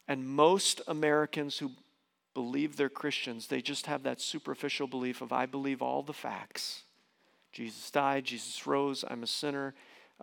And 0.07 0.29
most 0.29 0.83
Americans 0.87 1.59
who 1.59 1.71
believe 2.35 2.77
they're 2.77 2.89
Christians, 2.89 3.47
they 3.47 3.63
just 3.63 3.87
have 3.87 4.03
that 4.03 4.21
superficial 4.21 4.87
belief 4.87 5.23
of, 5.23 5.33
I 5.33 5.47
believe 5.47 5.81
all 5.81 6.03
the 6.03 6.13
facts. 6.13 6.83
Jesus 7.53 7.91
died, 7.91 8.25
Jesus 8.25 8.67
rose, 8.67 9.05
I'm 9.09 9.23
a 9.23 9.27
sinner, 9.27 9.75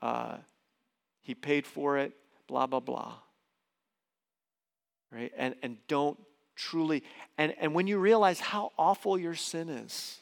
uh, 0.02 0.38
he 1.22 1.36
paid 1.36 1.66
for 1.66 1.98
it, 1.98 2.14
blah, 2.48 2.66
blah, 2.68 2.80
blah. 2.80 3.14
Right? 5.12 5.32
And, 5.38 5.56
and 5.64 5.78
don't 5.88 6.20
truly, 6.56 7.04
and, 7.38 7.56
and 7.60 7.74
when 7.74 7.88
you 7.88 7.98
realize 7.98 8.40
how 8.40 8.72
awful 8.78 9.18
your 9.18 9.36
sin 9.36 9.70
is, 9.70 10.20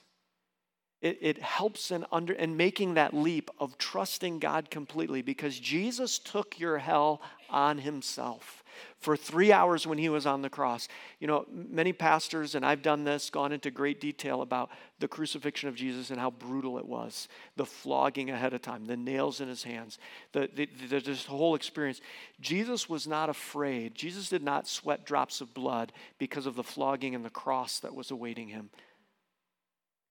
it, 1.01 1.17
it 1.21 1.37
helps 1.41 1.91
in 1.91 2.05
under 2.11 2.33
in 2.33 2.57
making 2.57 2.95
that 2.95 3.13
leap 3.13 3.51
of 3.59 3.77
trusting 3.77 4.39
God 4.39 4.69
completely 4.71 5.21
because 5.21 5.59
Jesus 5.59 6.17
took 6.17 6.59
your 6.59 6.79
hell 6.79 7.21
on 7.49 7.77
himself 7.77 8.63
for 8.99 9.15
three 9.15 9.51
hours 9.51 9.85
when 9.85 9.97
he 9.97 10.09
was 10.09 10.25
on 10.25 10.41
the 10.41 10.49
cross. 10.49 10.87
You 11.19 11.27
know, 11.27 11.45
many 11.51 11.93
pastors, 11.93 12.55
and 12.55 12.65
I've 12.65 12.81
done 12.81 13.03
this, 13.03 13.29
gone 13.29 13.51
into 13.51 13.71
great 13.71 14.01
detail 14.01 14.41
about 14.41 14.69
the 14.99 15.07
crucifixion 15.07 15.69
of 15.69 15.75
Jesus 15.75 16.09
and 16.09 16.19
how 16.19 16.31
brutal 16.31 16.77
it 16.77 16.85
was, 16.85 17.27
the 17.55 17.65
flogging 17.65 18.29
ahead 18.29 18.53
of 18.53 18.61
time, 18.61 18.85
the 18.85 18.97
nails 18.97 19.39
in 19.39 19.47
his 19.47 19.63
hands, 19.63 19.99
the, 20.31 20.49
the, 20.53 20.67
the, 20.89 20.99
this 20.99 21.25
whole 21.25 21.55
experience. 21.55 22.01
Jesus 22.41 22.89
was 22.89 23.07
not 23.07 23.29
afraid. 23.29 23.95
Jesus 23.95 24.29
did 24.29 24.43
not 24.43 24.67
sweat 24.67 25.05
drops 25.05 25.41
of 25.41 25.53
blood 25.53 25.91
because 26.17 26.45
of 26.45 26.55
the 26.55 26.63
flogging 26.63 27.13
and 27.15 27.23
the 27.23 27.29
cross 27.29 27.79
that 27.79 27.95
was 27.95 28.11
awaiting 28.11 28.49
him. 28.49 28.69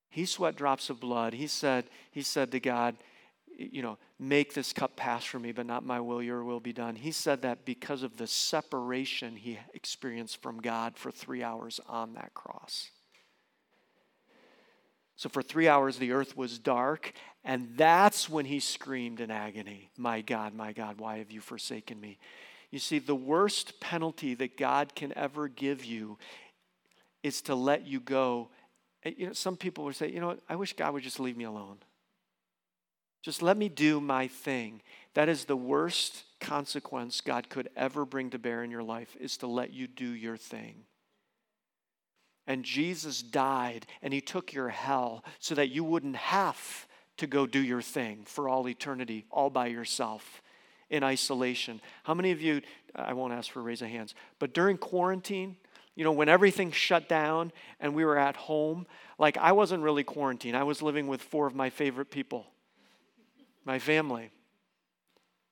He 0.09 0.25
sweat 0.25 0.57
drops 0.57 0.90
of 0.90 1.01
blood. 1.01 1.35
He 1.35 1.47
said, 1.47 1.85
he 2.11 2.23
said 2.23 2.53
to 2.53 2.61
God, 2.61 2.97
you 3.59 3.83
know, 3.83 3.99
make 4.19 4.55
this 4.55 4.73
cup 4.73 4.97
pass 4.97 5.25
from 5.25 5.42
me, 5.42 5.53
but 5.53 5.66
not 5.66 5.85
my 5.85 6.01
will, 6.01 6.23
your 6.23 6.45
will 6.45 6.61
be 6.61 6.73
done. 6.73 6.95
He 6.95 7.11
said 7.11 7.42
that 7.42 7.64
because 7.64 8.03
of 8.03 8.16
the 8.16 8.27
separation 8.27 9.37
he 9.37 9.59
experienced 9.75 10.42
from 10.42 10.61
God 10.61 10.97
for 10.97 11.11
three 11.11 11.42
hours 11.42 11.81
on 11.88 12.14
that 12.14 12.35
cross. 12.35 12.90
So 15.16 15.31
for 15.31 15.42
three 15.42 15.66
hours, 15.66 15.97
the 15.97 16.12
earth 16.12 16.37
was 16.37 16.59
dark, 16.59 17.12
and 17.42 17.73
that's 17.77 18.29
when 18.29 18.45
he 18.45 18.61
screamed 18.61 19.21
in 19.21 19.31
agony, 19.31 19.90
My 19.97 20.21
God, 20.21 20.55
my 20.55 20.73
God, 20.73 20.99
why 20.99 21.19
have 21.19 21.31
you 21.31 21.40
forsaken 21.40 21.99
me? 21.99 22.19
You 22.71 22.79
see, 22.79 22.99
the 22.99 23.14
worst 23.14 23.81
penalty 23.81 24.35
that 24.35 24.59
God 24.59 24.95
can 24.95 25.16
ever 25.16 25.49
give 25.49 25.85
you 25.85 26.19
is 27.23 27.40
to 27.42 27.55
let 27.55 27.87
you 27.87 28.01
go. 28.01 28.51
You 29.16 29.29
know, 29.29 29.33
some 29.33 29.57
people 29.57 29.85
would 29.85 29.97
say, 29.97 30.11
You 30.11 30.21
know 30.21 30.29
what, 30.29 30.40
I 30.49 30.57
wish 30.57 30.75
God 30.75 30.95
would 30.95 31.03
just 31.03 31.21
leave 31.21 31.37
me 31.37 31.45
alone. 31.45 31.79
Just 33.23 33.42
let 33.42 33.57
me 33.57 33.69
do 33.69 34.01
my 34.01 34.29
thing. 34.29 34.83
That 35.14 35.29
is 35.29 35.47
the 35.47 35.57
worst 35.57 36.25
consequence 36.40 37.21
God 37.21 37.49
could 37.49 37.69
ever 37.77 38.05
bring 38.05 38.31
to 38.31 38.38
bear 38.38 38.62
in 38.62 38.71
your 38.71 38.83
life 38.83 39.16
is 39.19 39.37
to 39.38 39.47
let 39.47 39.73
you 39.73 39.88
do 39.88 40.07
your 40.07 40.37
thing. 40.37 40.85
And 42.47 42.64
Jesus 42.64 43.23
died 43.23 43.87
and 44.03 44.14
he 44.14 44.21
took 44.21 44.53
your 44.53 44.69
hell 44.69 45.25
so 45.40 45.55
that 45.57 45.71
you 45.71 45.83
wouldn't 45.83 46.16
have 46.16 46.87
to 47.16 47.27
go 47.27 47.47
do 47.47 47.59
your 47.59 47.83
thing 47.83 48.23
for 48.25 48.49
all 48.49 48.69
eternity, 48.69 49.25
all 49.31 49.51
by 49.51 49.66
yourself 49.66 50.42
in 50.88 51.03
isolation. 51.03 51.81
How 52.05 52.14
many 52.14 52.31
of 52.31 52.40
you, 52.40 52.62
I 52.95 53.12
won't 53.12 53.33
ask 53.33 53.51
for 53.51 53.61
a 53.61 53.62
raise 53.62 53.83
of 53.83 53.88
hands, 53.88 54.14
but 54.38 54.55
during 54.55 54.77
quarantine, 54.77 55.57
you 55.96 56.04
know, 56.04 56.12
when 56.12 56.28
everything 56.28 56.70
shut 56.70 57.09
down 57.09 57.50
and 57.80 57.94
we 57.94 58.04
were 58.04 58.18
at 58.18 58.37
home, 58.37 58.87
like 59.18 59.37
I 59.37 59.52
wasn't 59.52 59.82
really 59.82 60.04
quarantined. 60.04 60.56
I 60.56 60.62
was 60.62 60.82
living 60.82 61.09
with 61.09 61.22
four 61.22 61.46
of 61.46 61.54
my 61.54 61.70
favorite 61.70 62.11
people 62.11 62.46
my 63.66 63.78
family. 63.78 64.30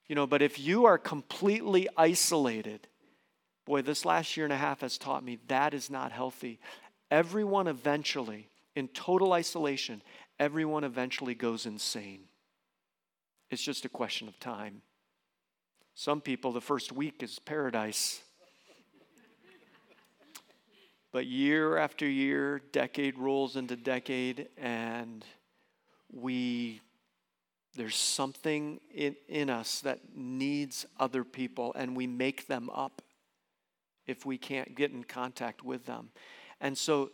You 0.06 0.14
know, 0.14 0.26
but 0.26 0.40
if 0.40 0.58
you 0.58 0.86
are 0.86 0.96
completely 0.96 1.88
isolated, 1.96 2.86
boy, 3.66 3.82
this 3.82 4.04
last 4.04 4.36
year 4.36 4.46
and 4.46 4.52
a 4.52 4.56
half 4.56 4.80
has 4.80 4.96
taught 4.96 5.24
me 5.24 5.38
that 5.48 5.74
is 5.74 5.90
not 5.90 6.12
healthy. 6.12 6.60
Everyone 7.10 7.66
eventually, 7.66 8.48
in 8.76 8.88
total 8.88 9.32
isolation, 9.32 10.00
everyone 10.38 10.84
eventually 10.84 11.34
goes 11.34 11.66
insane. 11.66 12.20
It's 13.50 13.62
just 13.62 13.84
a 13.84 13.88
question 13.88 14.28
of 14.28 14.38
time. 14.38 14.82
Some 15.94 16.20
people, 16.20 16.52
the 16.52 16.60
first 16.60 16.92
week 16.92 17.22
is 17.22 17.38
paradise. 17.38 18.20
But 21.14 21.26
year 21.26 21.76
after 21.76 22.08
year, 22.08 22.60
decade 22.72 23.16
rolls 23.20 23.54
into 23.54 23.76
decade, 23.76 24.48
and 24.56 25.24
we 26.12 26.80
there's 27.76 27.94
something 27.94 28.80
in, 28.92 29.14
in 29.28 29.48
us 29.48 29.80
that 29.82 30.00
needs 30.16 30.86
other 30.98 31.22
people, 31.22 31.72
and 31.76 31.96
we 31.96 32.08
make 32.08 32.48
them 32.48 32.68
up 32.70 33.00
if 34.08 34.26
we 34.26 34.36
can't 34.36 34.74
get 34.74 34.90
in 34.90 35.04
contact 35.04 35.62
with 35.62 35.86
them. 35.86 36.10
And 36.60 36.76
so 36.76 37.12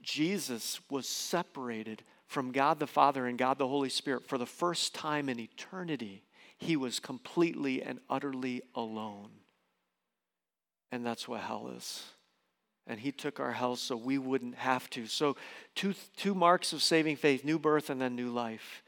Jesus 0.00 0.80
was 0.88 1.08
separated 1.08 2.04
from 2.28 2.52
God 2.52 2.78
the 2.78 2.86
Father 2.86 3.26
and 3.26 3.36
God 3.36 3.58
the 3.58 3.66
Holy 3.66 3.88
Spirit 3.88 4.24
for 4.24 4.38
the 4.38 4.46
first 4.46 4.94
time 4.94 5.28
in 5.28 5.40
eternity. 5.40 6.22
He 6.58 6.76
was 6.76 7.00
completely 7.00 7.82
and 7.82 7.98
utterly 8.08 8.62
alone. 8.76 9.30
And 10.92 11.04
that's 11.04 11.26
what 11.26 11.40
hell 11.40 11.72
is. 11.76 12.04
And 12.86 13.00
he 13.00 13.12
took 13.12 13.38
our 13.38 13.52
hell 13.52 13.76
so 13.76 13.96
we 13.96 14.18
wouldn't 14.18 14.56
have 14.56 14.90
to. 14.90 15.06
So, 15.06 15.36
two, 15.74 15.94
two 16.16 16.34
marks 16.34 16.72
of 16.72 16.82
saving 16.82 17.16
faith 17.16 17.44
new 17.44 17.58
birth 17.58 17.90
and 17.90 18.00
then 18.00 18.16
new 18.16 18.30
life. 18.30 18.82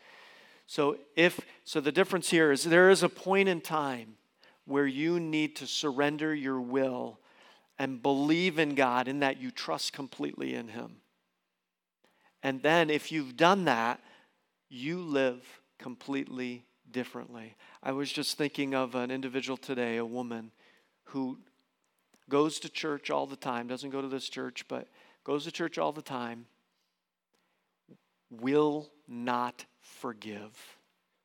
So 0.67 0.99
if 1.17 1.41
so 1.65 1.81
the 1.81 1.93
difference 1.93 2.31
here 2.31 2.51
is 2.51 2.65
there 2.65 2.91
is 2.91 3.03
a 3.03 3.09
point 3.09 3.49
in 3.49 3.61
time 3.61 4.17
where 4.65 4.87
you 4.87 5.21
need 5.21 5.57
to 5.57 5.67
surrender 5.67 6.35
your 6.35 6.61
will 6.61 7.19
and 7.79 8.03
believe 8.03 8.59
in 8.59 8.75
God 8.75 9.09
in 9.09 9.21
that 9.21 9.41
you 9.41 9.51
trust 9.51 9.93
completely 9.93 10.55
in 10.55 10.69
him. 10.69 10.97
And 12.43 12.63
then 12.63 12.89
if 12.89 13.13
you've 13.13 13.37
done 13.37 13.65
that, 13.65 14.01
you 14.69 15.01
live 15.01 15.43
completely 15.79 16.65
differently. 16.91 17.57
I 17.83 17.93
was 17.93 18.11
just 18.11 18.39
thinking 18.39 18.75
of 18.75 18.95
an 18.95 19.11
individual 19.11 19.57
today, 19.57 19.97
a 19.97 20.05
woman 20.05 20.51
who 21.05 21.39
goes 22.29 22.59
to 22.61 22.69
church 22.69 23.11
all 23.11 23.27
the 23.27 23.37
time, 23.37 23.67
doesn't 23.67 23.91
go 23.91 24.01
to 24.01 24.09
this 24.09 24.29
church, 24.29 24.67
but 24.69 24.89
goes 25.25 25.45
to 25.45 25.53
church 25.53 25.79
all 25.79 25.93
the 25.93 26.03
time, 26.03 26.47
will 28.31 28.91
not 29.07 29.65
forgive, 29.81 30.79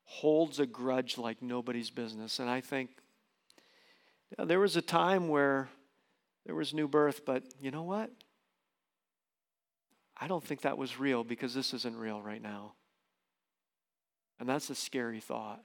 holds 0.06 0.60
a 0.60 0.66
grudge 0.66 1.18
like 1.18 1.42
nobody's 1.42 1.90
business. 1.90 2.40
And 2.40 2.50
I 2.50 2.62
think 2.62 2.92
there 4.38 4.60
was 4.60 4.76
a 4.76 4.82
time 4.82 5.28
where 5.28 5.70
there 6.46 6.56
was 6.56 6.74
new 6.74 6.88
birth, 6.88 7.26
but 7.26 7.44
you 7.62 7.72
know 7.72 7.84
what? 7.84 8.12
I 10.22 10.28
don't 10.28 10.44
think 10.44 10.62
that 10.62 10.78
was 10.78 11.00
real 11.00 11.24
because 11.24 11.54
this 11.54 11.74
isn't 11.74 11.96
real 11.96 12.22
right 12.22 12.42
now. 12.42 12.74
And 14.40 14.48
that's 14.48 14.70
a 14.70 14.76
scary 14.76 15.20
thought. 15.20 15.62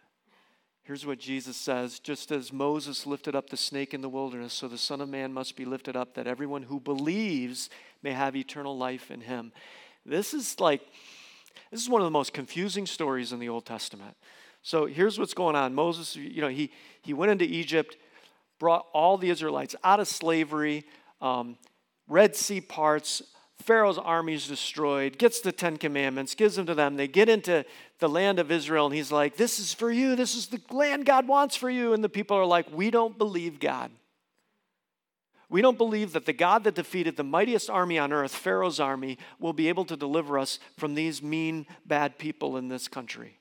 Here's 0.85 1.07
what 1.07 1.19
Jesus 1.19 1.57
says 1.57 1.99
Just 1.99 2.31
as 2.31 2.53
Moses 2.53 3.07
lifted 3.07 3.35
up 3.35 3.51
the 3.51 3.57
snake 3.57 3.95
in 3.95 4.03
the 4.03 4.09
wilderness, 4.09 4.53
so 4.53 4.69
the 4.69 4.79
Son 4.79 5.01
of 5.01 5.09
Man 5.09 5.33
must 5.33 5.57
be 5.57 5.65
lifted 5.65 5.97
up, 5.97 6.15
that 6.15 6.27
everyone 6.27 6.63
who 6.63 6.79
believes 6.79 7.71
may 8.03 8.13
have 8.13 8.37
eternal 8.37 8.77
life 8.77 9.11
in 9.11 9.23
him. 9.23 9.53
This 10.05 10.35
is 10.35 10.61
like 10.61 10.83
this 11.71 11.81
is 11.81 11.89
one 11.89 12.03
of 12.03 12.07
the 12.07 12.11
most 12.11 12.33
confusing 12.33 12.87
stories 12.87 13.33
in 13.33 13.39
the 13.39 13.49
Old 13.49 13.65
Testament. 13.65 14.17
So 14.63 14.87
here's 14.87 15.19
what's 15.19 15.35
going 15.35 15.57
on. 15.57 15.75
Moses, 15.75 16.17
you 16.17 16.41
know, 16.41 16.49
he, 16.49 16.71
he 17.03 17.13
went 17.13 17.33
into 17.33 17.45
Egypt, 17.45 17.97
brought 18.59 18.87
all 18.93 19.19
the 19.19 19.29
Israelites 19.29 19.75
out 19.85 20.01
of 20.01 20.09
slavery, 20.09 20.85
um, 21.21 21.59
Red 22.09 22.37
Sea 22.37 22.61
parts, 22.61 23.23
Pharaoh's 23.65 23.99
army 23.99 24.35
is 24.35 24.47
destroyed, 24.47 25.17
gets 25.17 25.41
the 25.41 25.53
Ten 25.53 25.79
Commandments, 25.79 26.35
gives 26.35 26.57
them 26.57 26.67
to 26.67 26.75
them. 26.75 26.97
They 26.97 27.09
get 27.09 27.29
into 27.31 27.65
the 27.99 28.09
land 28.09 28.39
of 28.39 28.51
Israel, 28.51 28.87
and 28.87 28.95
he's 28.95 29.11
like, 29.11 29.37
This 29.37 29.59
is 29.59 29.73
for 29.73 29.91
you. 29.91 30.17
This 30.17 30.35
is 30.35 30.49
the 30.49 30.61
land 30.71 31.07
God 31.07 31.27
wants 31.27 31.57
for 31.57 31.71
you. 31.71 31.95
And 31.95 32.05
the 32.05 32.09
people 32.09 32.37
are 32.37 32.45
like, 32.45 32.67
We 32.71 32.91
don't 32.91 33.17
believe 33.17 33.59
God. 33.59 33.91
We 35.49 35.63
don't 35.63 35.79
believe 35.79 36.13
that 36.13 36.27
the 36.27 36.33
God 36.33 36.65
that 36.65 36.75
defeated 36.75 37.17
the 37.17 37.25
mightiest 37.25 37.71
army 37.71 37.99
on 37.99 38.13
earth, 38.13 38.35
Pharaoh's 38.35 38.81
army, 38.81 39.19
will 39.39 39.53
be 39.53 39.69
able 39.69 39.85
to 39.87 39.97
deliver 39.97 40.39
us 40.39 40.59
from 40.77 40.95
these 40.95 41.23
mean, 41.23 41.67
bad 41.87 42.19
people 42.19 42.57
in 42.57 42.69
this 42.69 42.89
country. 42.89 43.39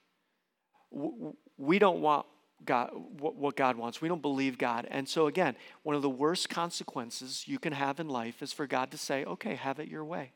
We 1.58 1.80
don't 1.80 2.02
want 2.02 2.26
God, 2.66 2.92
what 3.20 3.56
God 3.56 3.76
wants. 3.76 4.02
We 4.02 4.08
don't 4.08 4.22
believe 4.22 4.58
God. 4.58 4.88
And 4.90 5.08
so, 5.08 5.28
again, 5.28 5.56
one 5.84 5.96
of 5.96 6.02
the 6.02 6.10
worst 6.10 6.50
consequences 6.50 7.44
you 7.48 7.60
can 7.60 7.74
have 7.74 8.00
in 8.00 8.08
life 8.08 8.42
is 8.42 8.54
for 8.54 8.68
God 8.68 8.92
to 8.92 8.98
say, 8.98 9.26
okay, 9.26 9.56
have 9.56 9.80
it 9.80 9.88
your 9.88 10.06
way. 10.06 10.32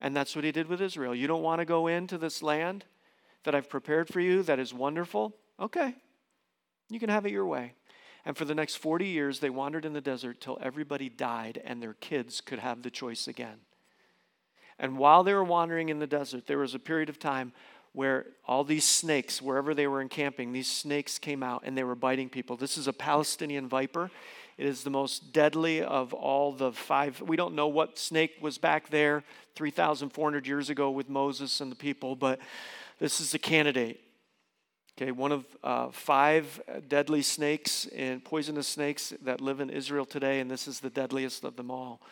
And 0.00 0.16
that's 0.16 0.34
what 0.34 0.44
he 0.44 0.52
did 0.52 0.68
with 0.68 0.80
Israel. 0.80 1.14
You 1.14 1.26
don't 1.26 1.42
want 1.42 1.60
to 1.60 1.64
go 1.64 1.86
into 1.86 2.18
this 2.18 2.42
land 2.42 2.84
that 3.44 3.54
I've 3.54 3.68
prepared 3.68 4.08
for 4.08 4.20
you 4.20 4.42
that 4.44 4.58
is 4.58 4.72
wonderful? 4.72 5.34
Okay, 5.58 5.94
you 6.88 6.98
can 6.98 7.10
have 7.10 7.26
it 7.26 7.32
your 7.32 7.46
way. 7.46 7.74
And 8.24 8.36
for 8.36 8.44
the 8.44 8.54
next 8.54 8.76
40 8.76 9.06
years, 9.06 9.40
they 9.40 9.50
wandered 9.50 9.84
in 9.84 9.92
the 9.92 10.00
desert 10.00 10.40
till 10.40 10.58
everybody 10.60 11.08
died 11.08 11.60
and 11.64 11.82
their 11.82 11.94
kids 11.94 12.40
could 12.40 12.58
have 12.58 12.82
the 12.82 12.90
choice 12.90 13.26
again. 13.26 13.60
And 14.78 14.98
while 14.98 15.22
they 15.22 15.34
were 15.34 15.44
wandering 15.44 15.90
in 15.90 15.98
the 15.98 16.06
desert, 16.06 16.46
there 16.46 16.58
was 16.58 16.74
a 16.74 16.78
period 16.78 17.08
of 17.08 17.18
time 17.18 17.52
where 17.92 18.26
all 18.46 18.62
these 18.62 18.84
snakes, 18.84 19.42
wherever 19.42 19.74
they 19.74 19.86
were 19.86 20.00
encamping, 20.00 20.52
these 20.52 20.70
snakes 20.70 21.18
came 21.18 21.42
out 21.42 21.62
and 21.64 21.76
they 21.76 21.84
were 21.84 21.94
biting 21.94 22.28
people. 22.28 22.56
This 22.56 22.78
is 22.78 22.86
a 22.86 22.92
Palestinian 22.92 23.68
viper. 23.68 24.10
It 24.58 24.66
is 24.66 24.84
the 24.84 24.90
most 24.90 25.32
deadly 25.32 25.82
of 25.82 26.12
all 26.12 26.52
the 26.52 26.72
five. 26.72 27.20
We 27.20 27.36
don't 27.36 27.54
know 27.54 27.68
what 27.68 27.98
snake 27.98 28.32
was 28.40 28.58
back 28.58 28.90
there 28.90 29.24
3,400 29.56 30.46
years 30.46 30.70
ago 30.70 30.90
with 30.90 31.08
Moses 31.08 31.60
and 31.60 31.72
the 31.72 31.76
people, 31.76 32.14
but 32.14 32.38
this 32.98 33.20
is 33.20 33.34
a 33.34 33.38
candidate. 33.38 34.00
Okay, 35.00 35.12
one 35.12 35.32
of 35.32 35.46
uh, 35.64 35.90
five 35.90 36.60
deadly 36.86 37.22
snakes 37.22 37.86
and 37.96 38.22
poisonous 38.22 38.68
snakes 38.68 39.14
that 39.22 39.40
live 39.40 39.60
in 39.60 39.70
Israel 39.70 40.04
today, 40.04 40.40
and 40.40 40.50
this 40.50 40.68
is 40.68 40.80
the 40.80 40.90
deadliest 40.90 41.42
of 41.42 41.56
them 41.56 41.70
all. 41.70 42.02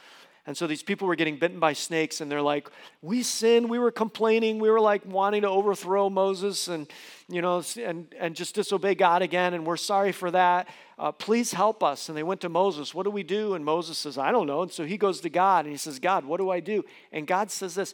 And 0.48 0.56
so 0.56 0.66
these 0.66 0.82
people 0.82 1.06
were 1.06 1.14
getting 1.14 1.36
bitten 1.36 1.60
by 1.60 1.74
snakes, 1.74 2.22
and 2.22 2.32
they're 2.32 2.40
like, 2.40 2.70
We 3.02 3.22
sinned, 3.22 3.68
we 3.68 3.78
were 3.78 3.90
complaining, 3.90 4.58
we 4.58 4.70
were 4.70 4.80
like 4.80 5.04
wanting 5.04 5.42
to 5.42 5.48
overthrow 5.48 6.08
Moses 6.08 6.68
and, 6.68 6.90
you 7.28 7.42
know, 7.42 7.62
and, 7.78 8.14
and 8.18 8.34
just 8.34 8.54
disobey 8.54 8.94
God 8.94 9.20
again, 9.20 9.52
and 9.52 9.66
we're 9.66 9.76
sorry 9.76 10.10
for 10.10 10.30
that. 10.30 10.66
Uh, 10.98 11.12
please 11.12 11.52
help 11.52 11.84
us. 11.84 12.08
And 12.08 12.16
they 12.16 12.22
went 12.22 12.40
to 12.40 12.48
Moses, 12.48 12.94
What 12.94 13.02
do 13.02 13.10
we 13.10 13.22
do? 13.22 13.52
And 13.52 13.62
Moses 13.62 13.98
says, 13.98 14.16
I 14.16 14.32
don't 14.32 14.46
know. 14.46 14.62
And 14.62 14.72
so 14.72 14.86
he 14.86 14.96
goes 14.96 15.20
to 15.20 15.28
God 15.28 15.66
and 15.66 15.72
he 15.72 15.76
says, 15.76 15.98
God, 15.98 16.24
what 16.24 16.38
do 16.38 16.48
I 16.48 16.60
do? 16.60 16.82
And 17.12 17.26
God 17.26 17.50
says 17.50 17.74
this 17.74 17.92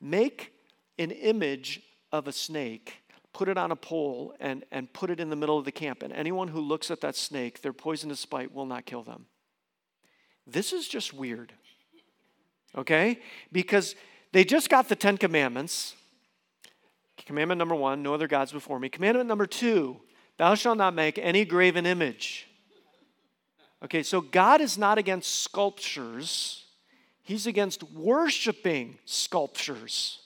Make 0.00 0.52
an 0.98 1.12
image 1.12 1.80
of 2.10 2.26
a 2.26 2.32
snake 2.32 3.04
put 3.32 3.48
it 3.48 3.58
on 3.58 3.70
a 3.70 3.76
pole 3.76 4.34
and, 4.40 4.64
and 4.72 4.92
put 4.92 5.10
it 5.10 5.20
in 5.20 5.28
the 5.28 5.36
middle 5.36 5.58
of 5.58 5.64
the 5.64 5.72
camp. 5.72 6.02
And 6.02 6.12
anyone 6.12 6.48
who 6.48 6.60
looks 6.60 6.90
at 6.90 7.00
that 7.00 7.16
snake, 7.16 7.62
their 7.62 7.72
poisonous 7.72 8.24
bite 8.26 8.54
will 8.54 8.66
not 8.66 8.84
kill 8.84 9.02
them. 9.02 9.26
This 10.46 10.72
is 10.72 10.86
just 10.86 11.12
weird. 11.12 11.52
Okay? 12.76 13.20
Because 13.52 13.94
they 14.32 14.44
just 14.44 14.68
got 14.68 14.88
the 14.88 14.96
Ten 14.96 15.16
Commandments. 15.16 15.94
Commandment 17.26 17.58
number 17.58 17.74
one, 17.74 18.02
no 18.02 18.12
other 18.12 18.28
gods 18.28 18.52
before 18.52 18.78
me. 18.78 18.88
Commandment 18.88 19.28
number 19.28 19.46
two, 19.46 19.96
thou 20.36 20.54
shalt 20.54 20.76
not 20.76 20.94
make 20.94 21.18
any 21.18 21.44
graven 21.44 21.86
image. 21.86 22.46
Okay, 23.82 24.02
so 24.02 24.20
God 24.20 24.60
is 24.60 24.76
not 24.76 24.98
against 24.98 25.42
sculptures, 25.42 26.60
He's 27.22 27.46
against 27.46 27.82
worshiping 27.82 28.98
sculptures 29.06 30.18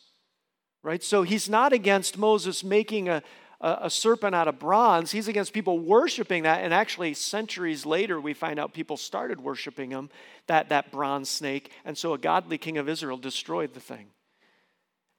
right? 0.83 1.03
So 1.03 1.23
he's 1.23 1.49
not 1.49 1.73
against 1.73 2.19
Moses 2.19 2.63
making 2.63 3.09
a, 3.09 3.23
a, 3.61 3.79
a, 3.83 3.91
serpent 3.91 4.35
out 4.35 4.49
of 4.49 4.59
bronze. 4.59 5.11
He's 5.11 5.29
against 5.29 5.53
people 5.53 5.79
worshiping 5.79 6.45
that. 6.45 6.63
And 6.63 6.73
actually, 6.73 7.15
centuries 7.15 7.85
later, 7.85 8.21
we 8.21 8.35
find 8.35 8.59
out 8.59 8.73
people 8.73 8.97
started 8.97 9.41
worshiping 9.41 9.91
him, 9.91 10.11
that, 10.47 10.69
that 10.69 10.93
bronze 10.93 11.29
snake. 11.29 11.73
And 11.85 11.97
so 11.97 12.15
a 12.15 12.19
godly 12.19 12.59
king 12.59 12.79
of 12.79 12.89
Israel 12.89 13.17
destroyed 13.17 13.75
the 13.75 13.81
thing. 13.81 14.07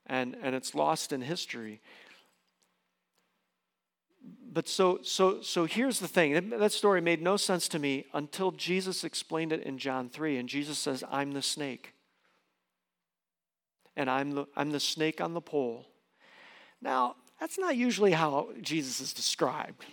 And, 0.06 0.36
and 0.41 0.56
it's 0.56 0.73
lost 0.73 1.13
in 1.13 1.21
history. 1.21 1.82
But 4.52 4.67
so, 4.67 4.99
so, 5.04 5.41
so 5.41 5.65
here's 5.65 5.99
the 5.99 6.08
thing 6.08 6.49
that 6.49 6.71
story 6.71 7.02
made 7.02 7.21
no 7.21 7.38
sense 7.38 7.67
to 7.69 7.80
me 7.80 8.08
until 8.13 8.52
Jesus 8.52 9.04
explained 9.04 9.54
it 9.54 9.63
in 9.63 9.78
John 9.78 10.10
3. 10.10 10.38
And 10.38 10.49
Jesus 10.49 10.80
says, 10.80 11.04
I'm 11.12 11.32
the 11.34 11.41
snake 11.41 11.93
and 13.99 14.10
I'm 14.10 14.32
the, 14.32 14.45
I'm 14.56 14.71
the 14.71 14.80
snake 14.80 15.19
on 15.19 15.34
the 15.34 15.41
pole. 15.41 15.86
Now, 16.82 17.17
that's 17.39 17.58
not 17.58 17.75
usually 17.75 18.12
how 18.12 18.49
Jesus 18.62 18.99
is 18.99 19.13
described, 19.13 19.86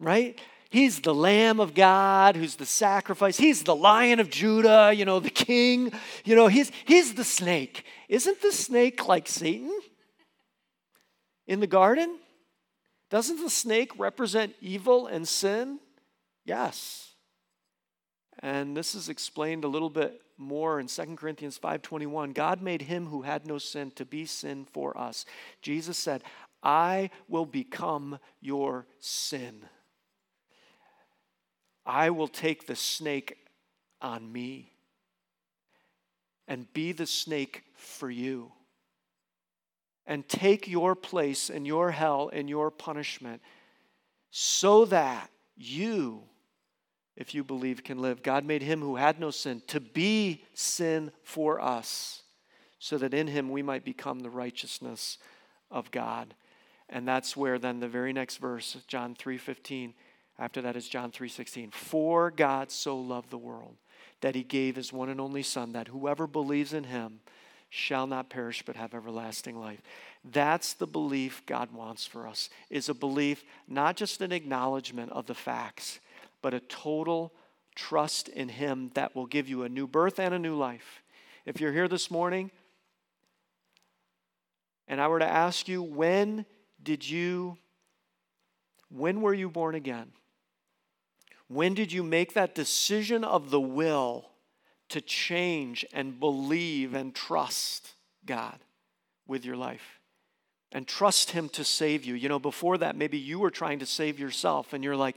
right? 0.00 0.40
He's 0.70 1.00
the 1.00 1.14
Lamb 1.14 1.60
of 1.60 1.74
God 1.74 2.34
who's 2.34 2.56
the 2.56 2.66
sacrifice. 2.66 3.36
He's 3.36 3.62
the 3.62 3.76
Lion 3.76 4.18
of 4.18 4.28
Judah, 4.28 4.92
you 4.92 5.04
know, 5.04 5.20
the 5.20 5.30
King. 5.30 5.92
You 6.24 6.34
know, 6.34 6.48
he's, 6.48 6.72
he's 6.84 7.14
the 7.14 7.22
snake. 7.22 7.84
Isn't 8.08 8.42
the 8.42 8.50
snake 8.50 9.06
like 9.06 9.28
Satan 9.28 9.72
in 11.46 11.60
the 11.60 11.68
garden? 11.68 12.18
Doesn't 13.08 13.40
the 13.40 13.50
snake 13.50 13.92
represent 13.98 14.54
evil 14.60 15.06
and 15.06 15.28
sin? 15.28 15.78
Yes. 16.44 17.12
And 18.40 18.76
this 18.76 18.96
is 18.96 19.08
explained 19.08 19.62
a 19.62 19.68
little 19.68 19.90
bit 19.90 20.20
more 20.36 20.80
in 20.80 20.88
2 20.88 21.16
Corinthians 21.16 21.58
5:21. 21.58 22.32
God 22.32 22.60
made 22.60 22.82
him 22.82 23.06
who 23.06 23.22
had 23.22 23.46
no 23.46 23.58
sin 23.58 23.92
to 23.92 24.04
be 24.04 24.26
sin 24.26 24.64
for 24.64 24.98
us. 24.98 25.24
Jesus 25.62 25.96
said, 25.96 26.24
"I 26.64 27.10
will 27.28 27.46
become 27.46 28.18
your 28.40 28.86
sin. 28.98 29.68
I 31.84 32.10
will 32.10 32.28
take 32.28 32.66
the 32.66 32.76
snake 32.76 33.36
on 34.00 34.32
me 34.32 34.72
and 36.48 36.72
be 36.72 36.92
the 36.92 37.06
snake 37.06 37.64
for 37.74 38.10
you." 38.10 38.52
And 40.06 40.28
take 40.28 40.66
your 40.68 40.94
place 40.94 41.48
in 41.48 41.64
your 41.64 41.90
hell 41.90 42.28
and 42.30 42.48
your 42.48 42.70
punishment 42.70 43.42
so 44.30 44.84
that 44.86 45.30
you 45.56 46.28
if 47.16 47.34
you 47.34 47.44
believe, 47.44 47.84
can 47.84 47.98
live. 47.98 48.22
God 48.22 48.44
made 48.44 48.62
him 48.62 48.80
who 48.80 48.96
had 48.96 49.20
no 49.20 49.30
sin 49.30 49.62
to 49.68 49.80
be 49.80 50.44
sin 50.52 51.12
for 51.22 51.60
us, 51.60 52.22
so 52.78 52.98
that 52.98 53.14
in 53.14 53.28
him 53.28 53.50
we 53.50 53.62
might 53.62 53.84
become 53.84 54.20
the 54.20 54.30
righteousness 54.30 55.18
of 55.70 55.90
God. 55.90 56.34
And 56.88 57.08
that's 57.08 57.36
where 57.36 57.58
then 57.58 57.80
the 57.80 57.88
very 57.88 58.12
next 58.12 58.36
verse, 58.36 58.76
John 58.86 59.14
3:15, 59.14 59.94
after 60.38 60.62
that 60.62 60.76
is 60.76 60.88
John 60.88 61.10
3:16. 61.10 61.70
For 61.70 62.30
God 62.30 62.70
so 62.70 62.98
loved 62.98 63.30
the 63.30 63.38
world 63.38 63.76
that 64.20 64.34
he 64.34 64.42
gave 64.42 64.76
his 64.76 64.92
one 64.92 65.08
and 65.08 65.20
only 65.20 65.42
son 65.42 65.72
that 65.72 65.88
whoever 65.88 66.26
believes 66.26 66.72
in 66.72 66.84
him 66.84 67.20
shall 67.74 68.06
not 68.06 68.30
perish 68.30 68.62
but 68.64 68.76
have 68.76 68.94
everlasting 68.94 69.58
life. 69.58 69.82
That's 70.24 70.74
the 70.74 70.86
belief 70.86 71.44
God 71.44 71.72
wants 71.72 72.06
for 72.06 72.26
us. 72.26 72.48
Is 72.70 72.88
a 72.88 72.94
belief 72.94 73.44
not 73.66 73.96
just 73.96 74.20
an 74.20 74.30
acknowledgement 74.30 75.10
of 75.12 75.26
the 75.26 75.34
facts, 75.34 75.98
but 76.40 76.54
a 76.54 76.60
total 76.60 77.32
trust 77.74 78.28
in 78.28 78.48
Him 78.48 78.90
that 78.94 79.16
will 79.16 79.26
give 79.26 79.48
you 79.48 79.64
a 79.64 79.68
new 79.68 79.86
birth 79.86 80.18
and 80.20 80.32
a 80.32 80.38
new 80.38 80.54
life. 80.54 81.02
If 81.44 81.60
you're 81.60 81.72
here 81.72 81.88
this 81.88 82.10
morning 82.10 82.50
and 84.86 85.00
I 85.00 85.08
were 85.08 85.18
to 85.18 85.26
ask 85.26 85.66
you, 85.66 85.82
when 85.82 86.46
did 86.84 87.08
you, 87.08 87.56
when 88.90 89.20
were 89.22 89.34
you 89.34 89.48
born 89.48 89.74
again? 89.74 90.12
When 91.48 91.74
did 91.74 91.92
you 91.92 92.02
make 92.02 92.34
that 92.34 92.54
decision 92.54 93.24
of 93.24 93.50
the 93.50 93.60
will 93.60 94.30
to 94.90 95.00
change 95.00 95.84
and 95.92 96.20
believe 96.20 96.94
and 96.94 97.14
trust 97.14 97.94
God 98.24 98.58
with 99.26 99.44
your 99.44 99.56
life? 99.56 100.00
And 100.72 100.86
trust 100.86 101.30
Him 101.30 101.48
to 101.50 101.64
save 101.64 102.04
you. 102.04 102.14
You 102.14 102.28
know, 102.28 102.38
before 102.40 102.78
that, 102.78 102.96
maybe 102.96 103.18
you 103.18 103.38
were 103.38 103.50
trying 103.50 103.78
to 103.78 103.86
save 103.86 104.18
yourself 104.18 104.72
and 104.72 104.82
you're 104.82 104.96
like, 104.96 105.16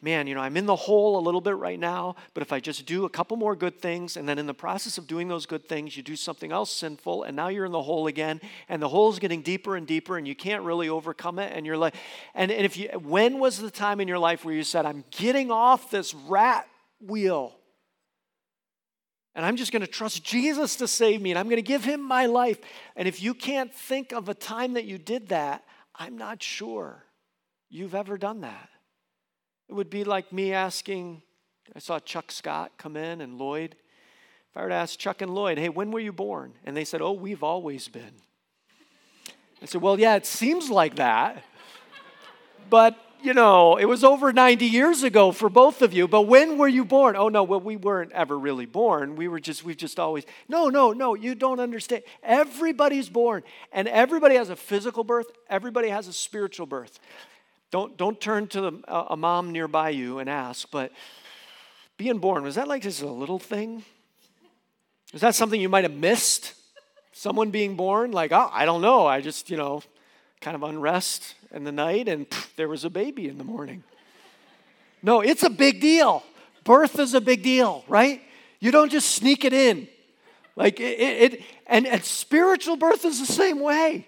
man, 0.00 0.26
you 0.26 0.34
know, 0.34 0.40
I'm 0.40 0.56
in 0.56 0.66
the 0.66 0.76
hole 0.76 1.18
a 1.18 1.22
little 1.22 1.40
bit 1.40 1.56
right 1.56 1.78
now, 1.78 2.16
but 2.34 2.42
if 2.42 2.52
I 2.52 2.60
just 2.60 2.86
do 2.86 3.04
a 3.04 3.08
couple 3.08 3.36
more 3.36 3.56
good 3.56 3.80
things, 3.80 4.16
and 4.16 4.28
then 4.28 4.38
in 4.38 4.46
the 4.46 4.54
process 4.54 4.98
of 4.98 5.06
doing 5.06 5.28
those 5.28 5.46
good 5.46 5.68
things, 5.68 5.96
you 5.96 6.02
do 6.02 6.16
something 6.16 6.52
else 6.52 6.70
sinful, 6.70 7.24
and 7.24 7.36
now 7.36 7.48
you're 7.48 7.64
in 7.64 7.72
the 7.72 7.82
hole 7.82 8.06
again, 8.06 8.40
and 8.68 8.82
the 8.82 8.88
hole's 8.88 9.18
getting 9.18 9.42
deeper 9.42 9.76
and 9.76 9.86
deeper, 9.86 10.16
and 10.18 10.28
you 10.28 10.34
can't 10.34 10.62
really 10.62 10.88
overcome 10.88 11.38
it, 11.38 11.52
and 11.54 11.64
you're 11.64 11.76
like, 11.76 11.94
and, 12.34 12.50
and 12.50 12.64
if 12.64 12.76
you, 12.76 12.88
when 13.02 13.38
was 13.38 13.58
the 13.58 13.70
time 13.70 14.00
in 14.00 14.08
your 14.08 14.18
life 14.18 14.44
where 14.44 14.54
you 14.54 14.64
said, 14.64 14.86
I'm 14.86 15.04
getting 15.10 15.50
off 15.50 15.90
this 15.90 16.14
rat 16.14 16.68
wheel? 17.00 17.56
And 19.34 19.44
I'm 19.44 19.56
just 19.56 19.72
going 19.72 19.80
to 19.80 19.88
trust 19.88 20.22
Jesus 20.22 20.76
to 20.76 20.86
save 20.86 21.20
me, 21.20 21.30
and 21.30 21.38
I'm 21.38 21.46
going 21.46 21.56
to 21.56 21.62
give 21.62 21.84
him 21.84 22.00
my 22.00 22.26
life. 22.26 22.58
And 22.94 23.08
if 23.08 23.20
you 23.20 23.34
can't 23.34 23.74
think 23.74 24.12
of 24.12 24.28
a 24.28 24.34
time 24.34 24.74
that 24.74 24.84
you 24.84 24.96
did 24.96 25.28
that, 25.28 25.64
I'm 25.94 26.16
not 26.16 26.42
sure 26.42 27.04
you've 27.68 27.94
ever 27.94 28.16
done 28.16 28.42
that. 28.42 28.68
It 29.68 29.72
would 29.72 29.90
be 29.90 30.04
like 30.04 30.32
me 30.32 30.52
asking, 30.52 31.22
I 31.74 31.78
saw 31.78 31.98
Chuck 31.98 32.30
Scott 32.30 32.72
come 32.76 32.96
in 32.96 33.20
and 33.20 33.38
Lloyd. 33.38 33.76
If 34.50 34.56
I 34.56 34.62
were 34.62 34.68
to 34.68 34.74
ask 34.74 34.98
Chuck 34.98 35.22
and 35.22 35.34
Lloyd, 35.34 35.58
hey, 35.58 35.68
when 35.68 35.90
were 35.90 36.00
you 36.00 36.12
born? 36.12 36.52
And 36.64 36.76
they 36.76 36.84
said, 36.84 37.00
oh, 37.00 37.12
we've 37.12 37.42
always 37.42 37.88
been. 37.88 38.12
I 39.62 39.66
said, 39.66 39.80
well, 39.80 39.98
yeah, 39.98 40.16
it 40.16 40.26
seems 40.26 40.68
like 40.68 40.96
that. 40.96 41.42
But, 42.68 42.96
you 43.22 43.32
know, 43.32 43.76
it 43.76 43.86
was 43.86 44.04
over 44.04 44.32
90 44.32 44.66
years 44.66 45.02
ago 45.02 45.32
for 45.32 45.48
both 45.48 45.80
of 45.80 45.94
you. 45.94 46.06
But 46.06 46.22
when 46.22 46.58
were 46.58 46.68
you 46.68 46.84
born? 46.84 47.16
Oh, 47.16 47.28
no, 47.28 47.42
well, 47.42 47.60
we 47.60 47.76
weren't 47.76 48.12
ever 48.12 48.38
really 48.38 48.66
born. 48.66 49.16
We 49.16 49.26
were 49.26 49.40
just, 49.40 49.64
we've 49.64 49.76
just 49.76 49.98
always. 49.98 50.24
No, 50.48 50.68
no, 50.68 50.92
no, 50.92 51.14
you 51.14 51.34
don't 51.34 51.60
understand. 51.60 52.02
Everybody's 52.22 53.08
born. 53.08 53.42
And 53.72 53.88
everybody 53.88 54.34
has 54.34 54.50
a 54.50 54.56
physical 54.56 55.02
birth, 55.02 55.26
everybody 55.48 55.88
has 55.88 56.08
a 56.08 56.12
spiritual 56.12 56.66
birth. 56.66 57.00
Don't, 57.70 57.96
don't 57.96 58.20
turn 58.20 58.46
to 58.48 58.82
a 58.86 59.16
mom 59.16 59.50
nearby 59.50 59.90
you 59.90 60.20
and 60.20 60.30
ask, 60.30 60.70
but 60.70 60.92
being 61.96 62.18
born, 62.18 62.42
was 62.42 62.54
that 62.54 62.68
like 62.68 62.82
just 62.82 63.02
a 63.02 63.08
little 63.08 63.38
thing? 63.38 63.84
Was 65.12 65.22
that 65.22 65.34
something 65.34 65.60
you 65.60 65.68
might 65.68 65.84
have 65.84 65.94
missed? 65.94 66.54
Someone 67.12 67.50
being 67.50 67.76
born? 67.76 68.10
Like, 68.10 68.32
oh, 68.32 68.50
I 68.52 68.64
don't 68.64 68.82
know. 68.82 69.06
I 69.06 69.20
just, 69.20 69.50
you 69.50 69.56
know, 69.56 69.82
kind 70.40 70.54
of 70.54 70.62
unrest 70.62 71.34
in 71.52 71.64
the 71.64 71.72
night 71.72 72.08
and 72.08 72.28
pff, 72.28 72.54
there 72.56 72.68
was 72.68 72.84
a 72.84 72.90
baby 72.90 73.28
in 73.28 73.38
the 73.38 73.44
morning. 73.44 73.84
No, 75.02 75.20
it's 75.20 75.42
a 75.42 75.50
big 75.50 75.80
deal. 75.80 76.22
Birth 76.64 76.98
is 76.98 77.14
a 77.14 77.20
big 77.20 77.42
deal, 77.42 77.84
right? 77.88 78.22
You 78.58 78.70
don't 78.70 78.90
just 78.90 79.10
sneak 79.12 79.44
it 79.44 79.52
in. 79.52 79.86
Like 80.56 80.80
it, 80.80 80.98
it, 80.98 81.32
it 81.34 81.42
and, 81.66 81.86
and 81.86 82.04
spiritual 82.04 82.76
birth 82.76 83.04
is 83.04 83.20
the 83.20 83.32
same 83.32 83.60
way. 83.60 84.06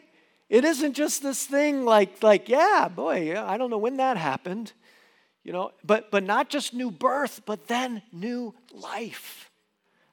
It 0.49 0.65
isn't 0.65 0.95
just 0.95 1.23
this 1.23 1.45
thing 1.45 1.85
like, 1.85 2.23
like 2.23 2.49
yeah, 2.49 2.89
boy, 2.89 3.39
I 3.39 3.57
don't 3.59 3.71
know 3.71 3.79
when 3.79 3.97
that 3.97 4.17
happened. 4.17 4.73
You 5.43 5.53
know, 5.53 5.71
but 5.85 6.11
but 6.11 6.25
not 6.25 6.51
just 6.51 6.75
new 6.75 6.91
birth, 6.91 7.43
but 7.47 7.69
then 7.69 8.03
new 8.13 8.55
life. 8.73 9.51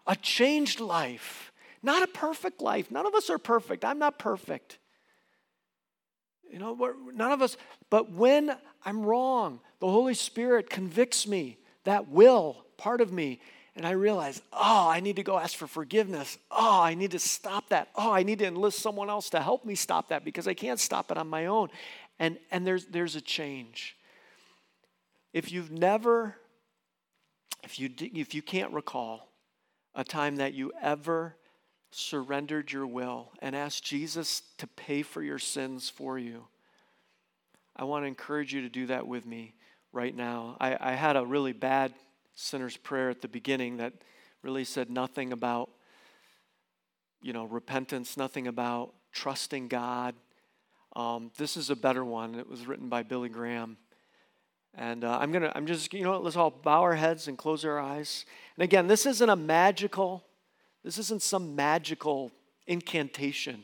A 0.05 0.15
changed 0.15 0.79
life. 0.79 1.51
Not 1.81 2.03
a 2.03 2.07
perfect 2.07 2.61
life. 2.61 2.91
None 2.91 3.05
of 3.05 3.13
us 3.15 3.29
are 3.29 3.37
perfect. 3.37 3.83
I'm 3.83 3.99
not 3.99 4.19
perfect. 4.19 4.77
You 6.49 6.59
know, 6.59 6.93
none 7.13 7.31
of 7.31 7.41
us, 7.41 7.57
but 7.89 8.11
when 8.11 8.55
I'm 8.85 9.03
wrong, 9.03 9.59
the 9.79 9.89
Holy 9.89 10.13
Spirit 10.13 10.69
convicts 10.69 11.27
me, 11.27 11.57
that 11.83 12.09
will 12.09 12.63
part 12.77 13.01
of 13.01 13.11
me, 13.11 13.39
and 13.75 13.87
I 13.87 13.91
realize, 13.91 14.41
oh, 14.51 14.87
I 14.87 14.99
need 14.99 15.15
to 15.15 15.23
go 15.23 15.39
ask 15.39 15.57
for 15.57 15.65
forgiveness. 15.65 16.37
Oh, 16.51 16.81
I 16.81 16.93
need 16.93 17.11
to 17.11 17.19
stop 17.19 17.69
that. 17.69 17.89
Oh, 17.95 18.11
I 18.11 18.21
need 18.21 18.39
to 18.39 18.45
enlist 18.45 18.79
someone 18.79 19.09
else 19.09 19.31
to 19.31 19.41
help 19.41 19.65
me 19.65 19.73
stop 19.73 20.09
that 20.09 20.23
because 20.23 20.47
I 20.47 20.53
can't 20.53 20.79
stop 20.79 21.09
it 21.09 21.17
on 21.17 21.27
my 21.27 21.47
own. 21.47 21.69
And, 22.19 22.37
and 22.51 22.67
there's, 22.67 22.85
there's 22.85 23.15
a 23.15 23.21
change. 23.21 23.95
If 25.33 25.51
you've 25.51 25.71
never, 25.71 26.35
if 27.63 27.79
you, 27.79 27.89
if 27.99 28.35
you 28.35 28.43
can't 28.43 28.71
recall 28.71 29.29
a 29.95 30.03
time 30.03 30.35
that 30.35 30.53
you 30.53 30.71
ever 30.79 31.35
surrendered 31.91 32.71
your 32.71 32.85
will 32.85 33.31
and 33.39 33.55
asked 33.55 33.83
Jesus 33.83 34.43
to 34.59 34.67
pay 34.67 35.01
for 35.01 35.23
your 35.23 35.39
sins 35.39 35.89
for 35.89 36.19
you, 36.19 36.45
I 37.75 37.85
want 37.85 38.03
to 38.03 38.07
encourage 38.07 38.53
you 38.53 38.61
to 38.61 38.69
do 38.69 38.85
that 38.87 39.07
with 39.07 39.25
me 39.25 39.55
right 39.91 40.15
now. 40.15 40.57
I, 40.59 40.77
I 40.79 40.93
had 40.93 41.15
a 41.15 41.25
really 41.25 41.53
bad 41.53 41.91
sinner's 42.35 42.77
prayer 42.77 43.09
at 43.09 43.21
the 43.21 43.27
beginning 43.27 43.77
that 43.77 43.93
really 44.41 44.63
said 44.63 44.89
nothing 44.89 45.31
about, 45.31 45.69
you 47.21 47.33
know, 47.33 47.45
repentance, 47.45 48.17
nothing 48.17 48.47
about 48.47 48.93
trusting 49.11 49.67
God. 49.67 50.15
Um, 50.95 51.31
this 51.37 51.57
is 51.57 51.69
a 51.69 51.75
better 51.75 52.03
one. 52.03 52.35
It 52.35 52.49
was 52.49 52.67
written 52.67 52.89
by 52.89 53.03
Billy 53.03 53.29
Graham. 53.29 53.77
And 54.75 55.03
uh, 55.03 55.19
I'm 55.21 55.31
to, 55.33 55.55
I'm 55.55 55.67
just, 55.67 55.93
you 55.93 56.03
know, 56.03 56.19
let's 56.19 56.35
all 56.35 56.49
bow 56.49 56.81
our 56.81 56.95
heads 56.95 57.27
and 57.27 57.37
close 57.37 57.63
our 57.63 57.79
eyes. 57.79 58.25
And 58.57 58.63
again, 58.63 58.87
this 58.87 59.05
isn't 59.05 59.29
a 59.29 59.35
magical, 59.35 60.23
this 60.83 60.97
isn't 60.97 61.21
some 61.21 61.55
magical 61.55 62.31
incantation. 62.65 63.63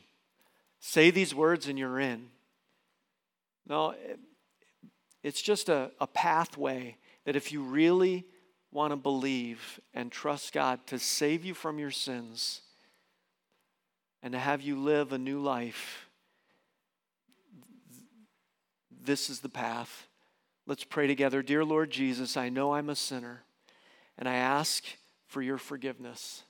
Say 0.79 1.09
these 1.09 1.33
words 1.33 1.67
and 1.67 1.79
you're 1.79 1.99
in. 1.99 2.27
No, 3.67 3.91
it, 3.91 4.19
it's 5.23 5.41
just 5.41 5.67
a, 5.67 5.91
a 5.99 6.07
pathway 6.07 6.95
that 7.25 7.35
if 7.35 7.51
you 7.51 7.63
really 7.63 8.25
want 8.71 8.91
to 8.91 8.97
believe 8.97 9.79
and 9.93 10.11
trust 10.11 10.53
God 10.53 10.85
to 10.87 10.99
save 10.99 11.43
you 11.43 11.53
from 11.53 11.79
your 11.79 11.91
sins 11.91 12.61
and 14.21 14.33
to 14.33 14.39
have 14.39 14.61
you 14.61 14.77
live 14.77 15.11
a 15.11 15.17
new 15.17 15.39
life, 15.39 16.07
this 19.01 19.29
is 19.29 19.39
the 19.39 19.49
path. 19.49 20.07
Let's 20.67 20.83
pray 20.83 21.07
together. 21.07 21.41
Dear 21.41 21.65
Lord 21.65 21.89
Jesus, 21.89 22.37
I 22.37 22.49
know 22.49 22.73
I'm 22.73 22.89
a 22.89 22.95
sinner 22.95 23.43
and 24.17 24.27
I 24.27 24.35
ask 24.35 24.83
for 25.27 25.41
your 25.41 25.57
forgiveness. 25.57 26.43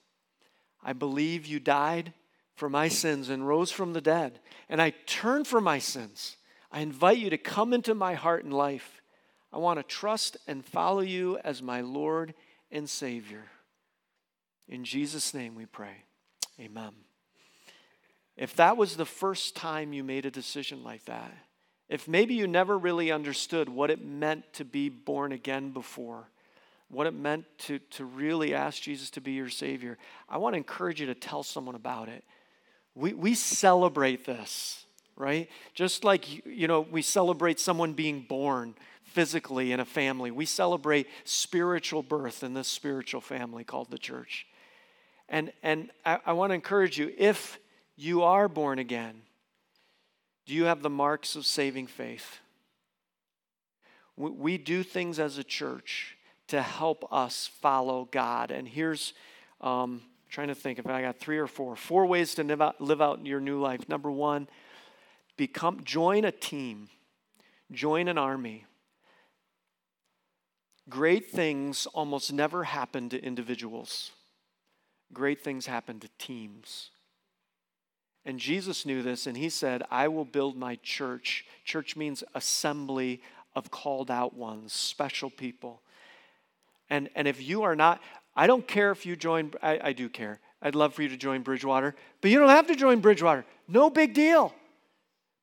I 0.83 0.93
believe 0.93 1.45
you 1.45 1.59
died 1.59 2.13
for 2.55 2.69
my 2.69 2.87
sins 2.87 3.29
and 3.29 3.47
rose 3.47 3.71
from 3.71 3.93
the 3.93 4.01
dead, 4.01 4.39
and 4.67 4.81
I 4.81 4.89
turn 5.05 5.45
from 5.45 5.63
my 5.63 5.79
sins. 5.79 6.35
I 6.71 6.81
invite 6.81 7.17
you 7.17 7.29
to 7.29 7.37
come 7.37 7.73
into 7.73 7.95
my 7.95 8.15
heart 8.15 8.43
and 8.43 8.53
life. 8.53 8.98
I 9.51 9.57
want 9.57 9.79
to 9.79 9.83
trust 9.83 10.37
and 10.47 10.63
follow 10.63 11.01
you 11.01 11.37
as 11.43 11.61
my 11.61 11.81
Lord 11.81 12.33
and 12.71 12.89
Savior. 12.89 13.45
In 14.67 14.83
Jesus' 14.83 15.33
name 15.33 15.55
we 15.55 15.65
pray. 15.65 16.03
Amen. 16.59 16.91
If 18.37 18.55
that 18.55 18.77
was 18.77 18.95
the 18.95 19.05
first 19.05 19.55
time 19.55 19.91
you 19.91 20.03
made 20.03 20.25
a 20.25 20.31
decision 20.31 20.83
like 20.83 21.05
that, 21.05 21.33
if 21.89 22.07
maybe 22.07 22.35
you 22.35 22.47
never 22.47 22.77
really 22.77 23.11
understood 23.11 23.67
what 23.67 23.89
it 23.89 24.05
meant 24.05 24.53
to 24.53 24.63
be 24.63 24.89
born 24.89 25.31
again 25.31 25.71
before, 25.71 26.29
what 26.87 27.07
it 27.07 27.13
meant 27.13 27.45
to, 27.59 27.79
to 27.79 28.05
really 28.05 28.53
ask 28.53 28.81
Jesus 28.81 29.09
to 29.11 29.21
be 29.21 29.31
your 29.31 29.49
Savior, 29.49 29.97
I 30.29 30.37
want 30.37 30.53
to 30.53 30.57
encourage 30.57 31.01
you 31.01 31.07
to 31.07 31.15
tell 31.15 31.41
someone 31.41 31.75
about 31.75 32.07
it. 32.07 32.23
We, 32.93 33.13
we 33.13 33.33
celebrate 33.33 34.25
this, 34.25 34.85
right? 35.15 35.49
Just 35.73 36.03
like, 36.03 36.45
you 36.45 36.67
know, 36.67 36.81
we 36.81 37.01
celebrate 37.01 37.59
someone 37.59 37.93
being 37.93 38.21
born 38.21 38.75
physically 39.09 39.71
in 39.71 39.79
a 39.79 39.85
family. 39.85 40.31
We 40.31 40.45
celebrate 40.45 41.07
spiritual 41.23 42.03
birth 42.03 42.43
in 42.43 42.53
this 42.53 42.67
spiritual 42.67 43.21
family 43.21 43.63
called 43.63 43.89
the 43.89 43.97
church. 43.97 44.45
And, 45.27 45.51
and 45.61 45.91
I, 46.05 46.19
I 46.25 46.33
want 46.33 46.51
to 46.51 46.55
encourage 46.55 46.97
you 46.97 47.13
if 47.17 47.59
you 47.95 48.23
are 48.23 48.47
born 48.47 48.79
again, 48.79 49.21
do 50.45 50.53
you 50.53 50.65
have 50.65 50.81
the 50.81 50.89
marks 50.89 51.35
of 51.35 51.45
saving 51.45 51.87
faith? 51.87 52.39
We, 54.15 54.31
we 54.31 54.57
do 54.57 54.83
things 54.83 55.19
as 55.19 55.37
a 55.37 55.43
church 55.43 56.17
to 56.47 56.61
help 56.61 57.11
us 57.11 57.49
follow 57.61 58.07
God. 58.11 58.49
And 58.51 58.67
here's, 58.67 59.13
um, 59.61 60.01
trying 60.29 60.47
to 60.47 60.55
think 60.55 60.79
if 60.79 60.87
I 60.87 61.01
got 61.01 61.19
three 61.19 61.37
or 61.37 61.47
four, 61.47 61.75
four 61.75 62.05
ways 62.05 62.35
to 62.35 62.43
live 62.43 62.61
out, 62.61 62.81
live 62.81 63.01
out 63.01 63.25
your 63.25 63.39
new 63.39 63.59
life. 63.59 63.87
Number 63.87 64.09
one, 64.09 64.47
become, 65.37 65.83
join 65.83 66.25
a 66.25 66.31
team, 66.31 66.89
join 67.71 68.07
an 68.07 68.17
army. 68.17 68.65
Great 70.89 71.29
things 71.29 71.85
almost 71.93 72.33
never 72.33 72.63
happen 72.63 73.09
to 73.09 73.23
individuals, 73.23 74.11
great 75.13 75.43
things 75.43 75.65
happen 75.65 75.99
to 75.99 76.09
teams. 76.17 76.89
And 78.25 78.37
Jesus 78.37 78.85
knew 78.85 79.01
this, 79.01 79.27
and 79.27 79.37
he 79.37 79.49
said, 79.49 79.81
I 79.89 80.07
will 80.09 80.25
build 80.25 80.57
my 80.57 80.75
church. 80.83 81.45
Church 81.63 81.95
means 81.95 82.23
assembly 82.35 83.21
of 83.55 83.71
called 83.71 84.11
out 84.11 84.35
ones, 84.35 84.73
special 84.73 85.29
people. 85.29 85.81
And, 86.89 87.09
and 87.15 87.27
if 87.27 87.41
you 87.41 87.63
are 87.63 87.75
not, 87.75 88.01
I 88.35 88.45
don't 88.45 88.67
care 88.67 88.91
if 88.91 89.05
you 89.05 89.15
join, 89.15 89.53
I, 89.63 89.79
I 89.81 89.93
do 89.93 90.09
care. 90.09 90.39
I'd 90.61 90.75
love 90.75 90.93
for 90.93 91.01
you 91.01 91.09
to 91.09 91.17
join 91.17 91.41
Bridgewater, 91.41 91.95
but 92.21 92.29
you 92.29 92.39
don't 92.39 92.49
have 92.49 92.67
to 92.67 92.75
join 92.75 92.99
Bridgewater. 92.99 93.45
No 93.67 93.89
big 93.89 94.13
deal. 94.13 94.53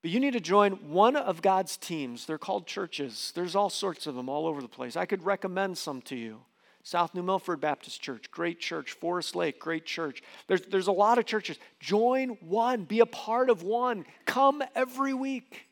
But 0.07 0.12
you 0.12 0.21
need 0.21 0.35
to 0.35 0.40
join 0.40 0.75
one 0.88 1.16
of 1.16 1.42
God's 1.42 1.77
teams. 1.77 2.27
They're 2.27 2.38
called 2.38 2.69
churches. 2.69 3.33
There's 3.35 3.57
all 3.57 3.69
sorts 3.69 4.07
of 4.07 4.14
them 4.14 4.29
all 4.29 4.47
over 4.47 4.62
the 4.62 4.69
place. 4.69 4.95
I 4.95 5.05
could 5.05 5.25
recommend 5.25 5.77
some 5.79 6.01
to 6.03 6.14
you. 6.14 6.42
South 6.85 7.12
New 7.12 7.25
Milford 7.25 7.61
Baptist 7.61 8.01
Church, 8.03 8.31
great 8.31 8.61
church. 8.61 8.92
Forest 8.92 9.35
Lake, 9.35 9.59
great 9.59 9.85
church. 9.85 10.23
There's, 10.47 10.61
there's 10.61 10.87
a 10.87 10.92
lot 10.92 11.19
of 11.19 11.27
churches. 11.27 11.59
Join 11.81 12.29
one, 12.38 12.85
be 12.85 13.01
a 13.01 13.07
part 13.07 13.51
of 13.51 13.64
one. 13.64 14.07
Come 14.27 14.62
every 14.77 15.12
week 15.12 15.66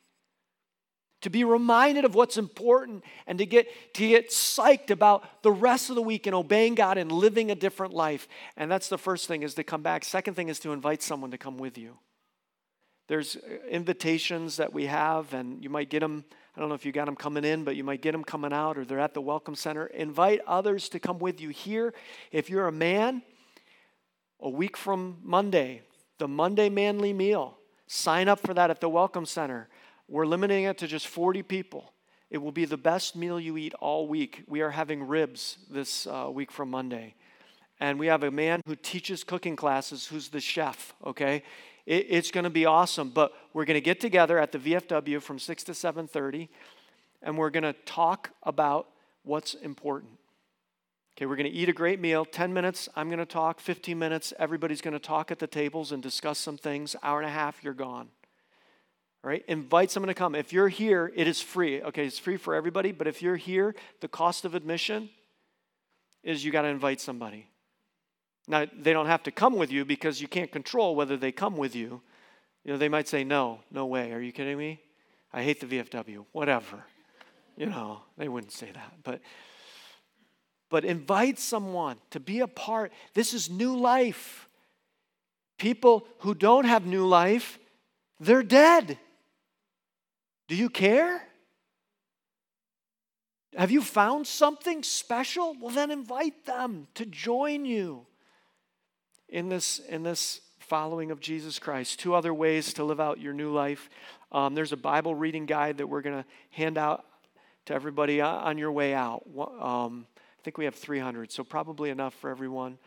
to 1.21 1.29
be 1.29 1.45
reminded 1.45 2.03
of 2.03 2.13
what's 2.13 2.35
important 2.35 3.05
and 3.27 3.37
to 3.37 3.45
get, 3.45 3.67
to 3.93 4.05
get 4.05 4.31
psyched 4.31 4.89
about 4.89 5.43
the 5.43 5.51
rest 5.53 5.89
of 5.89 5.95
the 5.95 6.01
week 6.01 6.27
and 6.27 6.35
obeying 6.35 6.75
God 6.75 6.97
and 6.97 7.09
living 7.09 7.51
a 7.51 7.55
different 7.55 7.93
life. 7.93 8.27
And 8.57 8.69
that's 8.69 8.89
the 8.89 8.97
first 8.97 9.29
thing 9.29 9.43
is 9.43 9.53
to 9.53 9.63
come 9.63 9.81
back. 9.81 10.03
Second 10.03 10.33
thing 10.33 10.49
is 10.49 10.59
to 10.59 10.73
invite 10.73 11.01
someone 11.01 11.31
to 11.31 11.37
come 11.37 11.57
with 11.57 11.77
you. 11.77 11.99
There's 13.07 13.35
uh, 13.35 13.67
invitations 13.69 14.57
that 14.57 14.73
we 14.73 14.85
have, 14.85 15.33
and 15.33 15.63
you 15.63 15.69
might 15.69 15.89
get 15.89 15.99
them. 15.99 16.25
I 16.55 16.59
don't 16.59 16.69
know 16.69 16.75
if 16.75 16.85
you 16.85 16.91
got 16.91 17.05
them 17.05 17.15
coming 17.15 17.43
in, 17.43 17.63
but 17.63 17.75
you 17.75 17.83
might 17.83 18.01
get 18.01 18.13
them 18.13 18.23
coming 18.23 18.53
out, 18.53 18.77
or 18.77 18.85
they're 18.85 18.99
at 18.99 19.13
the 19.13 19.21
Welcome 19.21 19.55
Center. 19.55 19.87
Invite 19.87 20.41
others 20.47 20.89
to 20.89 20.99
come 20.99 21.19
with 21.19 21.41
you 21.41 21.49
here. 21.49 21.93
If 22.31 22.49
you're 22.49 22.67
a 22.67 22.71
man, 22.71 23.21
a 24.39 24.49
week 24.49 24.77
from 24.77 25.17
Monday, 25.21 25.81
the 26.17 26.27
Monday 26.27 26.69
manly 26.69 27.13
meal, 27.13 27.57
sign 27.87 28.27
up 28.27 28.39
for 28.39 28.53
that 28.53 28.69
at 28.69 28.81
the 28.81 28.89
Welcome 28.89 29.25
Center. 29.25 29.67
We're 30.07 30.25
limiting 30.25 30.63
it 30.63 30.77
to 30.79 30.87
just 30.87 31.07
40 31.07 31.43
people. 31.43 31.91
It 32.29 32.39
will 32.39 32.51
be 32.51 32.65
the 32.65 32.77
best 32.77 33.15
meal 33.15 33.39
you 33.39 33.57
eat 33.57 33.73
all 33.75 34.07
week. 34.07 34.43
We 34.47 34.61
are 34.61 34.71
having 34.71 35.07
ribs 35.07 35.57
this 35.69 36.07
uh, 36.07 36.29
week 36.31 36.51
from 36.51 36.69
Monday. 36.69 37.15
And 37.79 37.99
we 37.99 38.07
have 38.07 38.23
a 38.23 38.31
man 38.31 38.61
who 38.65 38.75
teaches 38.75 39.23
cooking 39.23 39.55
classes 39.55 40.07
who's 40.07 40.29
the 40.29 40.39
chef, 40.39 40.93
okay? 41.05 41.43
It, 41.85 42.07
it's 42.09 42.31
going 42.31 42.43
to 42.43 42.49
be 42.49 42.65
awesome. 42.65 43.09
But 43.09 43.33
we're 43.53 43.65
going 43.65 43.75
to 43.75 43.81
get 43.81 43.99
together 43.99 44.39
at 44.39 44.51
the 44.51 44.59
VFW 44.59 45.21
from 45.21 45.39
6 45.39 45.63
to 45.65 45.71
7.30, 45.71 46.49
and 47.21 47.37
we're 47.37 47.49
going 47.49 47.63
to 47.63 47.73
talk 47.73 48.31
about 48.43 48.87
what's 49.23 49.53
important. 49.55 50.11
Okay, 51.17 51.25
we're 51.25 51.37
going 51.37 51.49
to 51.49 51.57
eat 51.57 51.69
a 51.69 51.73
great 51.73 52.01
meal. 52.01 52.25
10 52.25 52.53
minutes, 52.53 52.89
I'm 52.95 53.07
going 53.07 53.19
to 53.19 53.25
talk. 53.25 53.61
15 53.61 53.97
minutes, 53.97 54.33
everybody's 54.37 54.81
going 54.81 54.93
to 54.93 54.99
talk 54.99 55.31
at 55.31 55.39
the 55.39 55.47
tables 55.47 55.93
and 55.93 56.03
discuss 56.03 56.39
some 56.39 56.57
things. 56.57 56.95
Hour 57.01 57.19
and 57.19 57.27
a 57.27 57.31
half, 57.31 57.63
you're 57.63 57.73
gone. 57.73 58.09
All 59.23 59.29
right, 59.29 59.43
invite 59.47 59.91
someone 59.91 60.09
to 60.09 60.13
come. 60.13 60.35
If 60.35 60.53
you're 60.53 60.67
here, 60.67 61.11
it 61.15 61.25
is 61.25 61.41
free. 61.41 61.81
Okay, 61.81 62.05
it's 62.05 62.19
free 62.19 62.37
for 62.37 62.53
everybody, 62.53 62.91
but 62.91 63.07
if 63.07 63.21
you're 63.21 63.37
here, 63.37 63.73
the 64.01 64.07
cost 64.07 64.45
of 64.45 64.55
admission 64.55 65.09
is 66.21 66.43
you 66.43 66.51
got 66.51 66.63
to 66.63 66.67
invite 66.67 66.99
somebody. 66.99 67.47
Now, 68.47 68.65
they 68.77 68.93
don't 68.93 69.07
have 69.07 69.23
to 69.23 69.31
come 69.31 69.55
with 69.55 69.71
you 69.71 69.85
because 69.85 70.21
you 70.21 70.27
can't 70.27 70.51
control 70.51 70.95
whether 70.95 71.17
they 71.17 71.31
come 71.31 71.57
with 71.57 71.75
you. 71.75 72.01
You 72.63 72.73
know, 72.73 72.77
they 72.77 72.89
might 72.89 73.07
say, 73.07 73.23
no, 73.23 73.59
no 73.71 73.85
way. 73.85 74.11
Are 74.11 74.21
you 74.21 74.31
kidding 74.31 74.57
me? 74.57 74.79
I 75.33 75.43
hate 75.43 75.59
the 75.59 75.65
VFW. 75.65 76.25
Whatever. 76.31 76.83
You 77.57 77.67
know, 77.67 78.01
they 78.17 78.27
wouldn't 78.27 78.53
say 78.53 78.71
that. 78.71 78.93
But, 79.03 79.21
but 80.69 80.85
invite 80.85 81.39
someone 81.39 81.97
to 82.11 82.19
be 82.19 82.41
a 82.41 82.47
part. 82.47 82.91
This 83.13 83.33
is 83.33 83.49
new 83.49 83.75
life. 83.77 84.47
People 85.57 86.07
who 86.19 86.35
don't 86.35 86.65
have 86.65 86.85
new 86.85 87.07
life, 87.07 87.59
they're 88.19 88.43
dead. 88.43 88.99
Do 90.47 90.55
you 90.55 90.69
care? 90.69 91.21
Have 93.55 93.71
you 93.71 93.81
found 93.81 94.27
something 94.27 94.83
special? 94.83 95.55
Well, 95.59 95.73
then 95.73 95.91
invite 95.91 96.45
them 96.45 96.87
to 96.95 97.05
join 97.05 97.65
you 97.65 98.05
in 99.35 99.49
this, 99.49 99.79
in 99.89 100.01
this 100.01 100.39
following 100.59 101.11
of 101.11 101.19
Jesus 101.19 101.59
Christ. 101.59 101.99
Two 101.99 102.15
other 102.15 102.33
ways 102.33 102.73
to 102.75 102.85
live 102.85 103.01
out 103.01 103.19
your 103.19 103.33
new 103.33 103.51
life. 103.51 103.89
Um, 104.31 104.55
there's 104.55 104.71
a 104.71 104.77
Bible 104.77 105.13
reading 105.13 105.45
guide 105.45 105.79
that 105.79 105.87
we're 105.87 106.01
going 106.01 106.23
to 106.23 106.25
hand 106.51 106.77
out 106.77 107.03
to 107.65 107.73
everybody 107.73 108.21
on 108.21 108.57
your 108.57 108.71
way 108.71 108.93
out. 108.93 109.23
Um, 109.37 110.07
I 110.15 110.41
think 110.41 110.57
we 110.57 110.63
have 110.63 110.75
300, 110.75 111.33
so 111.33 111.43
probably 111.43 111.89
enough 111.89 112.13
for 112.13 112.29
everyone. 112.29 112.77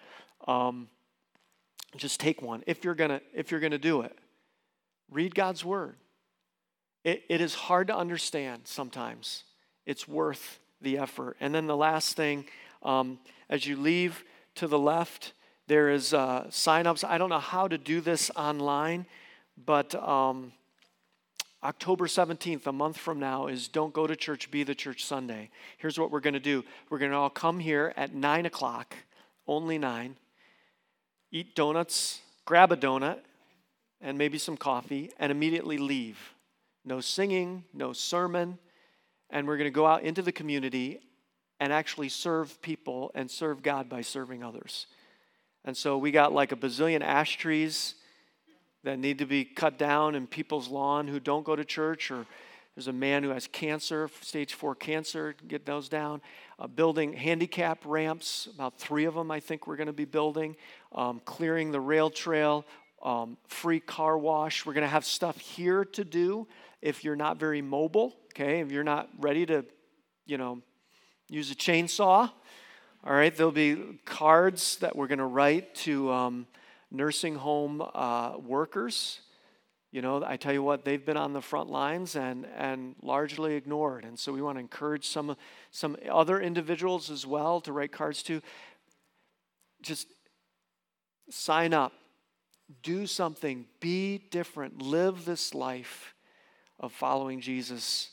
Um, 0.47 0.89
just 1.99 2.19
take 2.19 2.41
one 2.41 2.63
if 2.67 2.85
you're 2.85 2.95
gonna 2.95 3.21
if 3.35 3.51
you're 3.51 3.61
gonna 3.61 3.79
do 3.79 4.03
it. 4.03 4.17
Read 5.11 5.35
God's 5.35 5.65
word. 5.65 5.97
It, 7.03 7.25
it 7.29 7.41
is 7.41 7.55
hard 7.55 7.89
to 7.89 7.97
understand 7.97 8.63
sometimes. 8.65 9.45
It's 9.85 10.07
worth 10.07 10.61
the 10.81 10.99
effort. 10.99 11.37
And 11.41 11.55
then 11.55 11.67
the 11.67 11.77
last 11.77 12.15
thing, 12.15 12.45
um, 12.83 13.19
as 13.51 13.67
you 13.67 13.77
leave 13.77 14.23
to 14.57 14.67
the 14.67 14.79
left, 14.79 15.33
there 15.69 15.91
is 15.91 16.15
uh, 16.15 16.47
sign-ups. 16.51 17.05
I 17.05 17.19
don't 17.19 17.29
know 17.29 17.39
how 17.39 17.69
to 17.69 17.77
do 17.77 18.01
this 18.01 18.31
online, 18.35 19.07
but 19.67 19.95
um, 19.95 20.53
October 21.63 22.07
17th, 22.07 22.67
a 22.67 22.73
month 22.73 22.97
from 22.97 23.21
now, 23.21 23.49
is 23.49 23.69
Don't 23.69 23.93
Go 23.93 24.07
to 24.07 24.17
Church, 24.17 24.51
Be 24.51 24.63
the 24.65 24.75
Church 24.75 25.05
Sunday. 25.05 25.51
Here's 25.77 25.99
what 25.99 26.11
we're 26.11 26.21
going 26.21 26.35
to 26.35 26.41
do 26.41 26.65
we're 26.89 26.99
going 26.99 27.11
to 27.11 27.17
all 27.17 27.29
come 27.29 27.61
here 27.61 27.93
at 27.97 28.15
9 28.15 28.47
o'clock, 28.47 28.97
only 29.47 29.77
9, 29.77 30.17
eat 31.33 31.55
donuts, 31.55 32.23
grab 32.47 32.73
a 32.73 32.77
donut, 32.77 33.19
and 34.01 34.17
maybe 34.17 34.39
some 34.39 34.57
coffee, 34.57 35.11
and 35.19 35.31
immediately 35.31 35.77
leave. 35.77 36.35
No 36.83 37.01
singing, 37.03 37.65
no 37.75 37.93
sermon. 37.93 38.59
And 39.29 39.47
we're 39.47 39.59
going 39.59 39.67
to 39.67 39.71
go 39.71 39.87
out 39.87 40.03
into 40.03 40.23
the 40.23 40.33
community 40.33 41.01
and 41.61 41.71
actually 41.71 42.09
serve 42.09 42.63
people 42.63 43.11
and 43.15 43.31
serve 43.31 43.63
God 43.63 43.91
by 43.91 44.01
serving 44.01 44.43
others. 44.43 44.87
And 45.69 45.77
so 45.77 45.99
we 45.99 46.13
got 46.13 46.33
like 46.33 46.51
a 46.51 46.57
bazillion 46.57 47.03
ash 47.03 47.37
trees 47.37 47.95
that 48.85 48.99
need 48.99 49.19
to 49.19 49.27
be 49.27 49.45
cut 49.45 49.77
down 49.77 50.15
in 50.15 50.27
people's 50.27 50.69
lawn 50.69 51.07
who 51.07 51.21
don't 51.21 51.45
go 51.45 51.55
to 51.55 51.63
church 51.63 52.11
or 52.11 52.25
there's 52.75 52.89
a 52.89 52.93
man 52.95 53.23
who 53.23 53.29
has 53.29 53.47
cancer, 53.47 54.09
stage 54.23 54.55
four 54.55 54.75
cancer, 54.75 55.35
get 55.47 55.67
those 55.67 55.91
down. 55.91 56.23
Uh, 56.59 56.69
building 56.69 57.13
handicap 57.13 57.83
ramps, 57.85 58.49
about 58.55 58.79
three 58.79 59.05
of 59.05 59.13
them 59.13 59.31
I 59.31 59.41
think 59.41 59.67
we're 59.67 59.77
going 59.77 59.89
to 59.89 59.93
be 59.93 60.07
building. 60.07 60.57
Um, 60.95 61.21
clearing 61.27 61.71
the 61.71 61.81
rail 61.81 62.09
trail, 62.09 62.65
um, 63.03 63.37
free 63.47 63.81
car 63.81 64.17
wash. 64.17 64.65
We're 64.65 64.73
going 64.73 64.87
to 64.87 64.89
have 64.89 65.05
stuff 65.05 65.37
here 65.37 65.85
to 65.85 66.03
do 66.03 66.49
if 66.81 67.05
you're 67.05 67.15
not 67.15 67.37
very 67.37 67.61
mobile, 67.61 68.17
okay? 68.33 68.61
If 68.61 68.73
you're 68.73 68.85
not 68.85 69.11
ready 69.19 69.45
to, 69.45 69.67
you 70.25 70.39
know, 70.39 70.63
use 71.29 71.51
a 71.51 71.55
chainsaw, 71.55 72.31
all 73.05 73.15
right? 73.15 73.35
There'll 73.35 73.53
be 73.53 74.01
cards 74.05 74.77
that 74.77 74.97
we're 74.97 75.07
going 75.07 75.19
to 75.19 75.25
write 75.25 75.75
to 75.77 76.11
um, 76.13 76.47
nursing 76.91 77.37
home 77.37 77.83
uh, 77.95 78.37
workers 78.39 79.21
you 79.91 80.03
know, 80.03 80.23
I 80.25 80.37
tell 80.37 80.53
you 80.53 80.63
what, 80.63 80.85
they've 80.85 81.05
been 81.05 81.17
on 81.17 81.33
the 81.33 81.41
front 81.41 81.71
lines 81.71 82.15
and, 82.15 82.47
and 82.57 82.95
largely 83.01 83.55
ignored. 83.55 84.05
And 84.05 84.19
so 84.19 84.33
we 84.33 84.43
want 84.43 84.57
to 84.57 84.61
encourage 84.61 85.07
some, 85.07 85.35
some 85.71 85.97
other 86.11 86.41
individuals 86.41 87.11
as 87.11 87.27
well 87.27 87.61
to 87.63 87.73
write 87.73 87.91
cards 87.91 88.23
to. 88.25 88.43
Just 89.81 90.09
sign 91.31 91.73
up, 91.73 91.93
do 92.83 93.07
something, 93.07 93.65
be 93.81 94.19
different, 94.31 94.83
live 94.83 95.25
this 95.25 95.55
life 95.55 96.15
of 96.79 96.93
following 96.93 97.41
Jesus. 97.41 98.11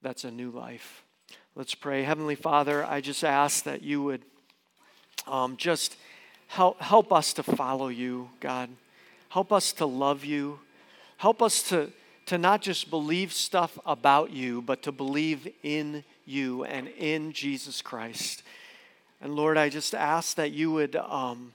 That's 0.00 0.24
a 0.24 0.30
new 0.30 0.50
life. 0.50 1.04
Let's 1.54 1.74
pray. 1.74 2.02
Heavenly 2.02 2.34
Father, 2.34 2.82
I 2.82 3.02
just 3.02 3.22
ask 3.22 3.64
that 3.64 3.82
you 3.82 4.02
would 4.02 4.22
um, 5.26 5.58
just 5.58 5.98
help, 6.46 6.80
help 6.80 7.12
us 7.12 7.34
to 7.34 7.42
follow 7.42 7.88
you, 7.88 8.30
God. 8.40 8.70
Help 9.28 9.52
us 9.52 9.74
to 9.74 9.84
love 9.84 10.24
you. 10.24 10.60
Help 11.18 11.42
us 11.42 11.62
to, 11.64 11.92
to 12.24 12.38
not 12.38 12.62
just 12.62 12.88
believe 12.88 13.34
stuff 13.34 13.78
about 13.84 14.30
you, 14.30 14.62
but 14.62 14.80
to 14.84 14.92
believe 14.92 15.46
in 15.62 16.04
you 16.24 16.64
and 16.64 16.88
in 16.88 17.32
Jesus 17.32 17.82
Christ. 17.82 18.42
And 19.20 19.36
Lord, 19.36 19.58
I 19.58 19.68
just 19.68 19.94
ask 19.94 20.36
that 20.36 20.52
you 20.52 20.72
would 20.72 20.96
um, 20.96 21.52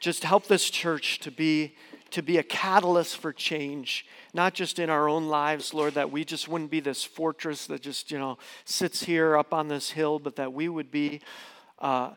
just 0.00 0.24
help 0.24 0.46
this 0.46 0.70
church 0.70 1.18
to 1.18 1.30
be 1.30 1.74
to 2.10 2.22
be 2.22 2.38
a 2.38 2.42
catalyst 2.42 3.18
for 3.18 3.32
change, 3.32 4.06
not 4.32 4.54
just 4.54 4.78
in 4.78 4.90
our 4.90 5.08
own 5.08 5.28
lives, 5.28 5.74
Lord, 5.74 5.94
that 5.94 6.10
we 6.10 6.24
just 6.24 6.48
wouldn't 6.48 6.70
be 6.70 6.80
this 6.80 7.04
fortress 7.04 7.66
that 7.66 7.82
just, 7.82 8.10
you 8.10 8.18
know, 8.18 8.38
sits 8.64 9.02
here 9.02 9.36
up 9.36 9.52
on 9.52 9.68
this 9.68 9.90
hill, 9.90 10.18
but 10.18 10.36
that 10.36 10.52
we 10.52 10.68
would 10.68 10.90
be 10.90 11.20
uh, 11.78 12.10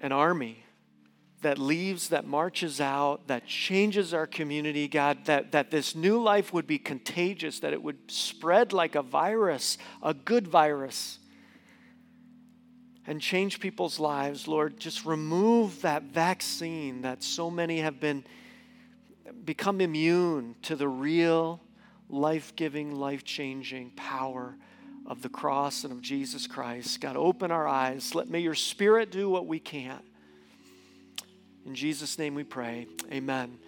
an 0.00 0.12
army 0.12 0.64
that 1.42 1.58
leaves, 1.58 2.08
that 2.08 2.24
marches 2.24 2.80
out, 2.80 3.26
that 3.26 3.46
changes 3.46 4.14
our 4.14 4.26
community, 4.26 4.88
God, 4.88 5.24
that, 5.24 5.52
that 5.52 5.70
this 5.70 5.94
new 5.94 6.22
life 6.22 6.52
would 6.52 6.66
be 6.66 6.78
contagious, 6.78 7.60
that 7.60 7.72
it 7.72 7.82
would 7.82 8.10
spread 8.10 8.72
like 8.72 8.94
a 8.94 9.02
virus, 9.02 9.76
a 10.02 10.14
good 10.14 10.46
virus, 10.46 11.18
and 13.06 13.20
change 13.20 13.60
people's 13.60 13.98
lives. 13.98 14.46
Lord, 14.46 14.78
just 14.78 15.04
remove 15.04 15.82
that 15.82 16.04
vaccine 16.04 17.02
that 17.02 17.22
so 17.22 17.50
many 17.50 17.80
have 17.80 17.98
been 17.98 18.24
become 19.44 19.80
immune 19.80 20.54
to 20.62 20.76
the 20.76 20.88
real 20.88 21.60
life-giving, 22.08 22.94
life-changing 22.94 23.90
power 23.96 24.56
of 25.06 25.22
the 25.22 25.28
cross 25.28 25.82
and 25.82 25.92
of 25.92 26.00
Jesus 26.00 26.46
Christ. 26.46 27.00
God, 27.00 27.16
open 27.16 27.50
our 27.50 27.66
eyes. 27.66 28.14
Let 28.14 28.28
may 28.28 28.40
your 28.40 28.54
spirit 28.54 29.10
do 29.10 29.28
what 29.28 29.46
we 29.46 29.58
can't. 29.58 30.04
In 31.66 31.74
Jesus' 31.74 32.18
name 32.18 32.34
we 32.34 32.44
pray. 32.44 32.86
Amen. 33.10 33.58